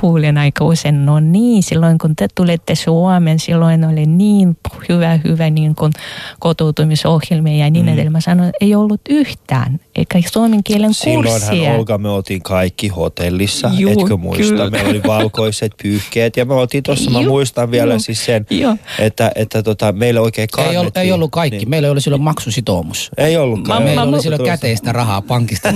[0.00, 4.56] kuulen aika usein, no niin, silloin kun te tulette Suomeen, silloin oli niin
[4.88, 5.92] hyvä, hyvä niin kuin
[6.38, 7.92] kotoutumisohjelmia ja niin Mm.
[7.92, 8.12] edelleen.
[8.12, 11.72] Mä sanoin, ei ollut yhtään, eikä suomen kielen Silloinhan kurssia.
[11.72, 14.42] Olga me oltiin kaikki hotellissa, Juu, etkö muista?
[14.44, 14.70] kyllä.
[14.70, 18.46] Meillä oli valkoiset pyyhkeet ja me oltiin tuossa, mä Juu, muistan vielä juu, siis sen,
[18.50, 18.76] joo.
[18.98, 20.78] että, että tota, meillä oikein Ei kannettiin.
[20.80, 21.56] ollut, ei ollut kaikki.
[21.58, 21.70] Niin.
[21.70, 23.10] Meillä ei ollut silloin maksusitoumus.
[23.16, 23.82] Ei ollutkaan.
[23.82, 25.72] Mä- Meillä mä- oli mä- silloin käteistä rahaa pankista.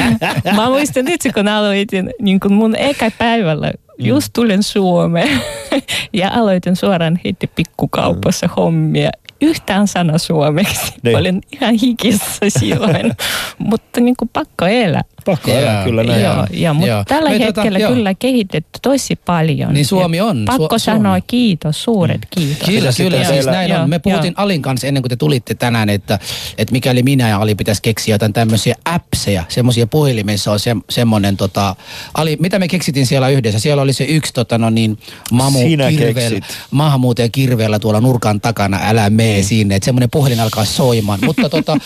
[0.56, 5.40] Mä muistan itse, kun aloitin niin kun mun eka päivällä, just tulin Suomeen
[6.12, 9.10] ja aloitin suoraan heti pikkukaupassa hommia.
[9.40, 10.92] Yhtään sana suomeksi.
[11.02, 11.16] Niin.
[11.16, 13.12] Olin ihan hikissä silloin,
[13.58, 15.04] mutta niin kuin pakko elää.
[15.26, 16.22] Pakko elää kyllä näin.
[16.22, 17.04] Joo, joo, mutta Joo.
[17.08, 17.92] tällä Me tota, hetkellä joo.
[17.92, 19.74] kyllä kehitetty tosi paljon.
[19.74, 20.42] Niin Suomi Ja on.
[20.46, 20.98] Pakko Su- Suomi.
[20.98, 22.66] sanoa kiitos, suuret kiitos.
[22.66, 23.90] Kyllä, kyllä, sitten siis näin Joo, on.
[23.90, 24.44] Me puhuttiin joo.
[24.44, 26.18] Alin kanssa ennen kuin te tulitte tänään, että,
[26.58, 31.36] että mikäli minä ja Ali pitäisi keksiä jotain tämmöisiä appseja, semmoisia puhelimissa on se, semmoinen,
[31.36, 31.76] tota,
[32.14, 33.58] Ali, mitä me keksitin siellä yhdessä?
[33.60, 34.98] Siellä oli se yksi tota, no niin,
[35.32, 36.58] mamu Sinä kirveellä, keksit.
[36.70, 41.18] maahanmuuttaja kirveellä tuolla nurkan takana, älä mee sinne, että semmoinen puhelin alkaa soimaan.
[41.24, 41.76] Mutta tota,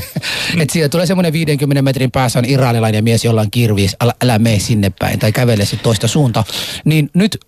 [0.60, 2.44] että siellä tulee semmoinen 50 metrin päässä on
[2.84, 6.46] iranilainen mies, jolla on kirvis, älä, älä mee sinne päin tai kävele sitten toista suuntaan.
[6.84, 7.38] Niin nyt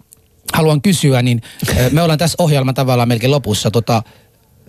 [0.53, 1.43] haluan kysyä, niin
[1.91, 3.71] me ollaan tässä ohjelman tavallaan melkein lopussa.
[3.71, 4.03] Tota,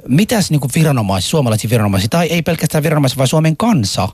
[0.08, 4.10] mitäs niin viranomaisia, suomalaisia viranomaisia, tai ei pelkästään viranomaisia, vaan Suomen kansa,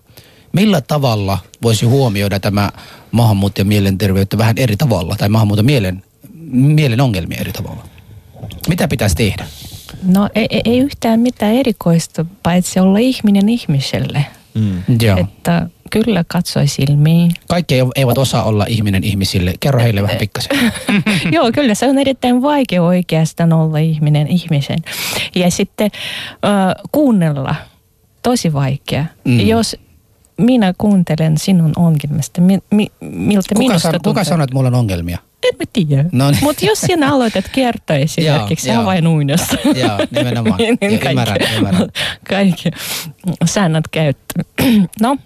[0.54, 2.70] millä tavalla voisi huomioida tämä
[3.12, 6.04] maahanmuuttajan mielenterveyttä vähän eri tavalla, tai maahanmuuttajan mielen,
[6.52, 7.84] mielen ongelmia eri tavalla?
[8.70, 9.46] Mitä pitäisi tehdä?
[10.04, 14.26] No ei, ei- ei yhtään mitään erikoista, paitsi olla ihminen ihmiselle.
[14.54, 14.84] Mm.
[15.02, 15.18] Joo.
[15.18, 17.32] Että kyllä katsoi silmiin.
[17.48, 19.54] Kaikki ei- eivät osaa olla ihminen ihmisille.
[19.60, 20.52] Kerro heille vähän pikkasen.
[21.36, 24.80] Joo, kyllä se on erittäin vaikea oikeastaan olla ihminen ihmisen.
[25.36, 25.92] Ja sitten
[26.46, 27.56] äh, kuunnella,
[28.24, 29.06] tosi vaikea.
[29.24, 29.40] Mm.
[29.40, 29.76] Jos
[30.38, 34.14] minä kuuntelen sinun ongelmista, mi, mi, miltä Kuka, minusta san, tuntuu.
[34.14, 35.18] kuka sanoo, että mulla on ongelmia?
[35.44, 36.06] En mä tiedä.
[36.12, 36.44] No niin.
[36.44, 38.84] Mutta jos sinä aloitat kertoa esimerkiksi Joo,
[39.82, 39.98] joo.
[40.12, 40.58] nimenomaan.
[40.60, 41.90] niin Joo, ymmärrän, ymmärrän.
[42.30, 42.72] kaikki
[43.46, 44.46] säännöt käyttöön.
[45.02, 45.18] no,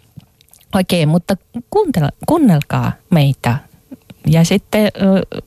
[0.76, 1.38] okei, mutta
[1.70, 3.58] kuuntele, kuunnelkaa meitä.
[4.28, 4.92] Ja sitten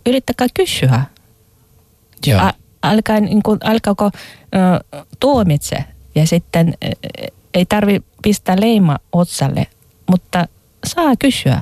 [0.06, 1.02] yrittäkää kysyä.
[2.26, 2.40] Joo.
[2.40, 2.52] Ä,
[2.82, 4.10] älkää, niin kuin, älkääkö ö,
[5.20, 5.76] tuomitse.
[6.14, 6.88] Ja sitten ö,
[7.54, 9.66] ei tarvi pistää leima otsalle,
[10.10, 10.48] mutta
[10.86, 11.60] saa kysyä.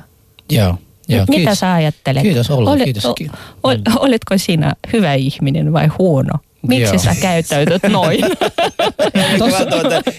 [0.50, 0.74] Joo.
[1.10, 1.58] Joo, Mitä kiitos.
[1.60, 2.22] sä ajattelet?
[2.22, 3.06] Kiitos Olla, Olet- kiitos.
[3.06, 3.30] o- Ki-
[3.62, 6.32] ol, Oletko sinä hyvä ihminen vai huono?
[6.66, 6.98] Miksi Joo.
[6.98, 8.20] sä käyttäytyt noin?
[9.38, 9.66] Tossa,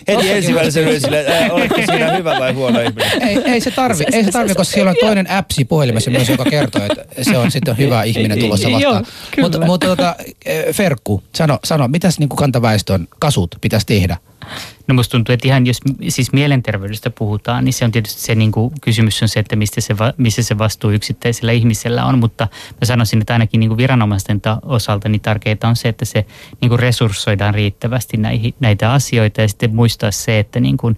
[0.08, 3.22] heti ensimmäisenä oli silleen, äh, oletko siinä hyvä vai huono ihminen?
[3.22, 6.46] Ei, ei se tarvi, ei se tarvi, koska siellä on toinen appsi puhelimessa myös, joka
[6.46, 9.06] kertoo, että se on sitten hyvä ihminen tulossa vastaan.
[9.68, 10.16] Mutta, tota,
[10.46, 14.18] eh, Ferkku, sano, sano mitäs niin kuin kantaväestön kasut pitäisi tehdä?
[14.88, 18.52] No musta tuntuu, että ihan jos siis mielenterveydestä puhutaan, niin se on tietysti se niin
[18.52, 22.48] kuin, kysymys on se, että mistä se, missä se vastuu yksittäisellä ihmisellä on, mutta
[22.82, 26.26] mä sanoisin, että ainakin niin kuin viranomaisten ta- osalta niin tärkeää on se, että se
[26.62, 29.42] niin kuin resurssoidaan riittävästi näihin, näitä asioita.
[29.42, 30.98] Ja sitten muistaa se, että niin kuin,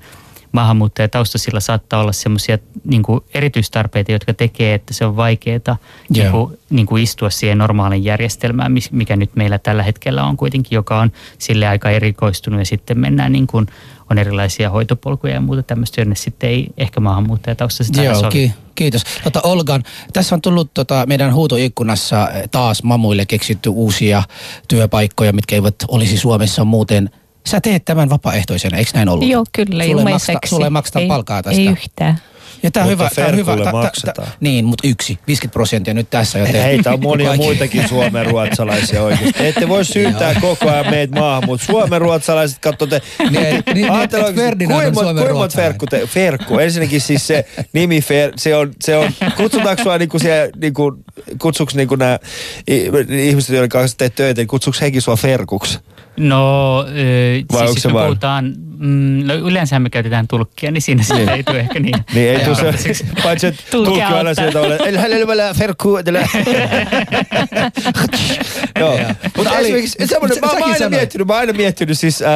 [0.52, 5.78] maahanmuuttajataustaisilla saattaa olla semmoisia niin erityistarpeita, jotka tekee, että se on vaikeaa
[6.10, 6.32] niin Joo.
[6.32, 11.00] kuin, niin kuin istua siihen normaalin järjestelmään, mikä nyt meillä tällä hetkellä on kuitenkin, joka
[11.00, 13.68] on sille aika erikoistunut ja sitten mennään niin kuin,
[14.10, 18.32] on erilaisia hoitopolkuja ja muuta tämmöistä, jonne sitten ei ehkä maahanmuuttajataustaiset Joo, sovi.
[18.32, 19.04] ki- kiitos.
[19.24, 19.84] Tota, Olgan,
[20.14, 24.24] tässä on tullut tota, meidän huutoikkunassa taas mamuille keksitty uusia
[24.68, 27.10] työpaikkoja, mitkä eivät olisi Suomessa muuten.
[27.48, 29.28] Sä teet tämän vapaaehtoisena, eikö näin ollut?
[29.30, 30.32] Joo, kyllä, Sulle, ilmaiseksi.
[30.34, 31.62] maksta, sulle maksetaan ei, palkkaa tästä.
[31.62, 32.18] Ei yhtään.
[32.64, 33.10] Ja tää on Mutta hyvä.
[33.16, 33.58] Tää on hyvä.
[33.58, 34.28] Ta- ta- maksetaan.
[34.28, 36.40] ta- niin, mutta yksi, 50 prosenttia nyt tässä.
[36.40, 39.34] Joten Heitä on monia Kaikki- muitakin suomen ruotsalaisia oikeasti.
[39.34, 44.18] Te ette voi syyttää koko ajan meitä maahan, mutta suomen ruotsalaiset, katsotte, Niin, niin, monta
[44.68, 45.52] ruotsalainen.
[45.52, 50.20] Ferkku, te, Ferkku, ensinnäkin siis se nimi Fer, se on, se on kutsutaanko sua niinku
[50.20, 50.94] siellä, niinku,
[51.42, 52.20] kutsuks niinku nämä
[53.10, 55.80] ihmiset, joiden kanssa teet töitä, niin kutsuks hekin sua Ferkuksi?
[56.22, 56.86] No,
[57.54, 61.30] Vai siis jos me vaan- puhutaan, mm, no yleensä me käytetään tulkkia, niin siinä sitten
[61.30, 61.96] ei tule ehkä niin.
[62.14, 62.74] Niin ei tuu se,
[63.24, 65.98] paitsi että Tulkki aina tavalla, että hänellä vielä Ferkku.
[66.06, 66.20] tällä."
[68.80, 69.00] Joo,
[69.38, 72.28] mutta esimerkiksi semmoinen, mä, oon aina miettinyt, mä oon aina miettinyt siis, äh,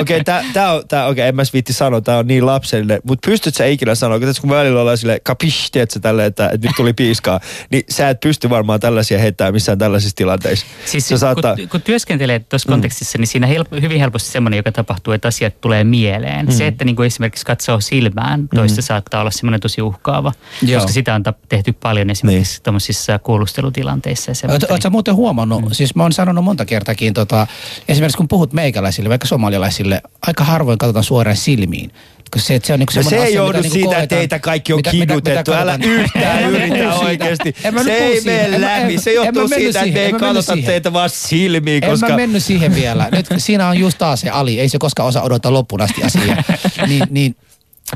[0.00, 3.54] okei, tää, on, tää, okei, en mä viitti sanoa, tää on niin lapsellinen, mutta pystyt
[3.54, 7.40] sä ikinä sanoa, kun välillä ollaan silleen, kapish, tiedätkö, tälle, että, että nyt tuli piiskaa,
[7.70, 10.66] niin sä et pysty varmaan tällaisia heittämään missään tällaisissa tilanteissa.
[10.84, 11.08] Siis
[11.56, 15.60] kun, kun työskentelee tuossa kontekstissa, niin siinä help, hyvin helposti semmoinen, joka tapahtuu, että asiat
[15.60, 16.46] tulee mieleen.
[16.46, 16.52] Mm.
[16.52, 18.84] Se, että niin kuin esimerkiksi katsoo silmään, toista mm.
[18.84, 20.80] saattaa olla semmoinen tosi uhkaava, Joo.
[20.80, 22.62] koska sitä on tehty paljon esimerkiksi niin.
[22.62, 24.32] tuommoisissa kuulustelutilanteissa.
[24.70, 25.70] Oot sä muuten huomannut, mm.
[25.72, 27.46] siis mä oon sanonut monta kertakin, tota,
[27.88, 31.92] esimerkiksi kun puhut meikäläisille, vaikka somalialaisille, aika harvoin katsotaan suoraan silmiin.
[32.32, 34.72] Kun se, se on niinku No semmoinen se ei mitä niinku siitä, että teitä kaikki
[34.72, 35.52] on mitä- mitä- mitä kidutettu.
[35.52, 37.54] Älä yhtään yritä oikeasti.
[37.84, 38.98] Se ei mene läpi.
[38.98, 40.64] Se johtuu siitä, että ei katsota siihen.
[40.64, 43.08] teitä vaan silmiin, En mä mennyt siihen vielä.
[43.12, 44.60] Nyt siinä on just taas se Ali.
[44.60, 46.42] Ei se koskaan osaa odottaa loppuun asti asiaa.
[46.88, 47.36] niin, niin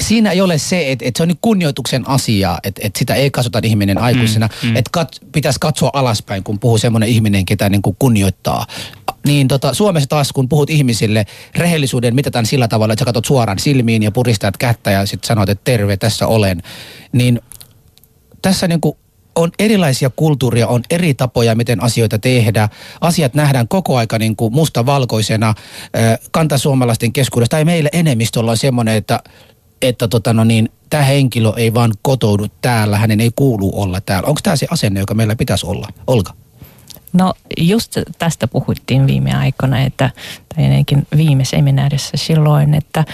[0.00, 3.30] siinä ei ole se, että, että se on nyt kunnioituksen asia, että, että sitä ei
[3.30, 4.48] katsota ihminen aikuisena.
[4.62, 4.76] Mm, mm.
[4.76, 8.66] Että kat, pitäisi katsoa alaspäin, kun puhuu semmoinen ihminen, ketä niin kuin kunnioittaa.
[9.26, 13.58] Niin tota, Suomessa taas, kun puhut ihmisille, rehellisyyden mitataan sillä tavalla, että sä katsot suoraan
[13.58, 16.62] silmiin ja puristat kättä ja sitten sanot, että terve, tässä olen.
[17.12, 17.40] Niin
[18.42, 18.96] tässä niin kuin
[19.34, 22.68] on erilaisia kulttuuria, on eri tapoja, miten asioita tehdä.
[23.00, 27.50] Asiat nähdään koko aika niin kuin mustavalkoisena äh, kantasuomalaisten keskuudessa.
[27.50, 29.20] Tai meillä enemmistöllä on semmoinen, että,
[29.82, 34.26] että tota no niin, tämä henkilö ei vaan kotoudu täällä, hänen ei kuulu olla täällä.
[34.26, 35.88] Onko tämä se asenne, joka meillä pitäisi olla?
[36.06, 36.41] Olga?
[37.12, 40.10] No just tästä puhuttiin viime aikoina, että,
[40.54, 43.04] tai ainakin viime seminaarissa silloin, että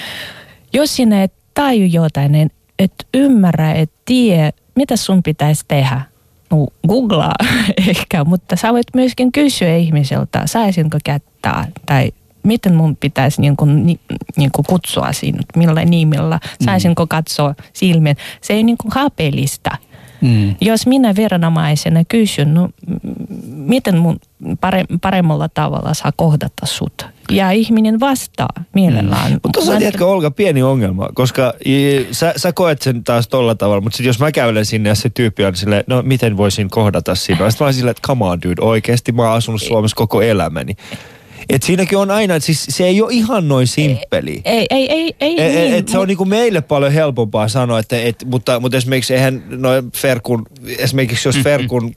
[0.72, 6.00] jos sinä et taju jotain, et, et ymmärrä, et tiedä, mitä sun pitäisi tehdä,
[6.50, 7.34] no googlaa
[7.88, 13.86] ehkä, mutta sä voit myöskin kysyä ihmiseltä, saisinko käyttää tai miten mun pitäisi niin kuin,
[13.86, 14.00] ni,
[14.36, 18.16] niin kuin kutsua sinut, millä nimellä, saisinko katsoa silmien.
[18.40, 19.70] Se ei niin kuin hapeellista.
[20.20, 20.54] Mm.
[20.60, 22.68] Jos minä viranomaisena kysyn, no,
[23.46, 24.18] miten mun
[24.60, 27.06] pare, paremmalla tavalla saa kohdata sut?
[27.30, 29.32] Ja ihminen vastaa mielellään.
[29.32, 33.54] Mutta tuossa on, tiedätkö, Olga, pieni ongelma, koska i, sä, sä koet sen taas tolla
[33.54, 36.70] tavalla, mutta sit jos mä kävelen sinne ja se tyyppi on silleen, no miten voisin
[36.70, 37.50] kohdata sinua?
[37.50, 40.76] Sitten mä oon silleen, että come on dude, oikeasti mä oon asunut Suomessa koko elämäni.
[41.48, 44.40] Et siinäkin on aina, siis se ei ole ihan noin simppeli.
[44.44, 48.00] Ei, ei, ei, ei Et, niin, et se on niinku meille paljon helpompaa sanoa, että
[48.02, 50.46] et, mutta, mutta esimerkiksi eihän noin Ferkun,
[50.78, 51.94] esimerkiksi jos Ferkun,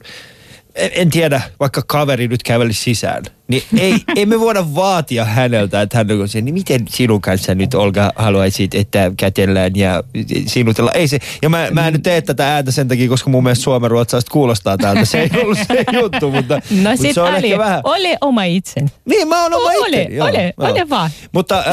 [0.76, 5.82] en, en tiedä, vaikka kaveri nyt kävelisi sisään, niin ei, ei me voida vaatia häneltä,
[5.82, 10.03] että hän on se, niin miten sinun kanssa nyt Olga haluaisit, että kätellään ja
[10.47, 10.91] sinutella.
[10.91, 13.63] Ei se, ja mä, mä en nyt tee tätä ääntä sen takia, koska mun mielestä
[13.63, 15.05] suomen ruotsalaista kuulostaa täältä.
[15.05, 17.82] Se ei ollut se juttu, mutta, No mutta sit se on ehkä vähän...
[17.84, 18.91] ole oma itsen.
[19.05, 20.72] Niin, mä oon oma Ole, itteni, joo, ole, joo.
[20.72, 21.09] ole vaan.
[21.32, 21.65] Mutta äh,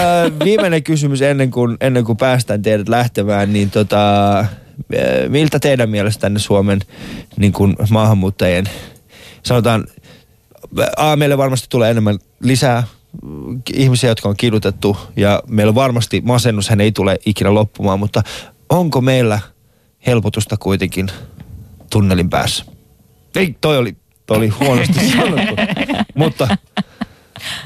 [0.45, 4.45] viimeinen kysymys ennen kuin, ennen kuin päästään teidät lähtemään, niin tota,
[5.29, 6.81] miltä teidän mielestänne Suomen
[7.37, 8.65] niin kuin maahanmuuttajien,
[9.43, 9.85] sanotaan,
[10.97, 12.83] A, meille varmasti tulee enemmän lisää
[13.23, 18.23] mm, ihmisiä, jotka on kidutettu ja meillä varmasti masennushän ei tule ikinä loppumaan, mutta
[18.69, 19.41] onko meillä
[20.07, 21.09] helpotusta kuitenkin
[21.91, 22.65] tunnelin päässä?
[23.37, 25.55] Ei, toi oli, toi oli huonosti sanottu,
[26.15, 26.49] mutta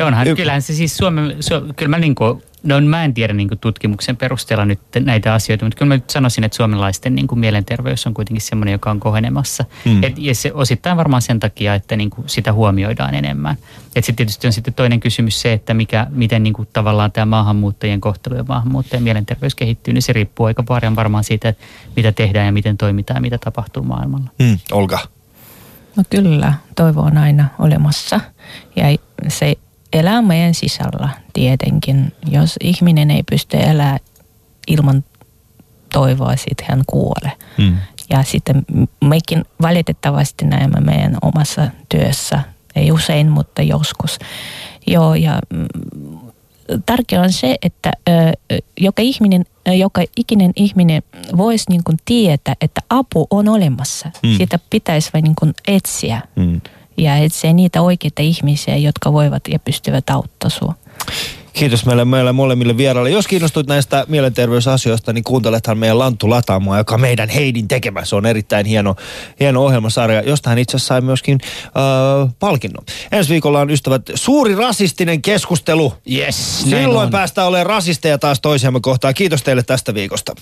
[0.01, 3.57] Onhan, Y- kyllähän se siis Suomen, su, kyllä mä niinku, no mä en tiedä niinku
[3.57, 8.15] tutkimuksen perusteella nyt näitä asioita, mutta kyllä mä nyt sanoisin, että suomalaisten niinku mielenterveys on
[8.15, 9.65] kuitenkin semmoinen, joka on kohenemassa.
[9.85, 10.05] Mm.
[10.05, 13.57] Et, ja se osittain varmaan sen takia, että niinku sitä huomioidaan enemmän.
[13.97, 18.01] Et sitten tietysti on sitten toinen kysymys se, että mikä, miten niinku tavallaan tämä maahanmuuttajien
[18.01, 21.65] kohtelu ja maahanmuuttajien mielenterveys kehittyy, niin se riippuu aika paljon varmaan siitä, että
[21.97, 24.31] mitä tehdään ja miten toimitaan ja mitä tapahtuu maailmalla.
[24.39, 24.99] mm, Olga.
[25.97, 28.21] No kyllä, toivo on aina olemassa.
[28.77, 28.85] Ja
[29.29, 29.57] se
[29.93, 32.12] elää meidän sisällä tietenkin.
[32.30, 33.99] Jos ihminen ei pysty elämään
[34.66, 35.05] ilman
[35.93, 37.32] toivoa, sitten hän kuolee.
[37.59, 37.76] Mm.
[38.11, 38.62] Ja sitten
[39.05, 42.40] mekin valitettavasti näemme meidän omassa työssä,
[42.76, 44.18] ei usein, mutta joskus.
[44.86, 45.68] Joo, ja mm,
[46.86, 47.93] tärkeää on se, että
[48.80, 49.45] joka, ihminen,
[49.78, 51.03] joka ikinen ihminen
[51.36, 54.11] voisi niin kuin tietää, että apu on olemassa.
[54.22, 54.36] Mm.
[54.36, 56.61] Sitä pitäisi vain niin kuin etsiä Mm.
[56.97, 60.74] Ja etsiä niitä oikeita ihmisiä, jotka voivat ja pystyvät auttamaan sinua.
[61.53, 63.11] Kiitos meille, meille molemmille vieraille.
[63.11, 68.05] Jos kiinnostuit näistä mielenterveysasioista, niin kuuntelethan meidän Lanttu Lataamoa, joka on meidän Heidin tekemä.
[68.05, 68.97] Se on erittäin hieno,
[69.40, 72.84] hieno ohjelmasarja, josta hän itse asiassa sai myöskin äh, palkinnon.
[73.12, 75.95] Ensi viikolla on ystävät suuri rasistinen keskustelu.
[76.12, 77.11] Yes, Silloin on.
[77.11, 79.14] päästään olemaan rasisteja taas toisiamme kohtaan.
[79.14, 80.34] Kiitos teille tästä viikosta.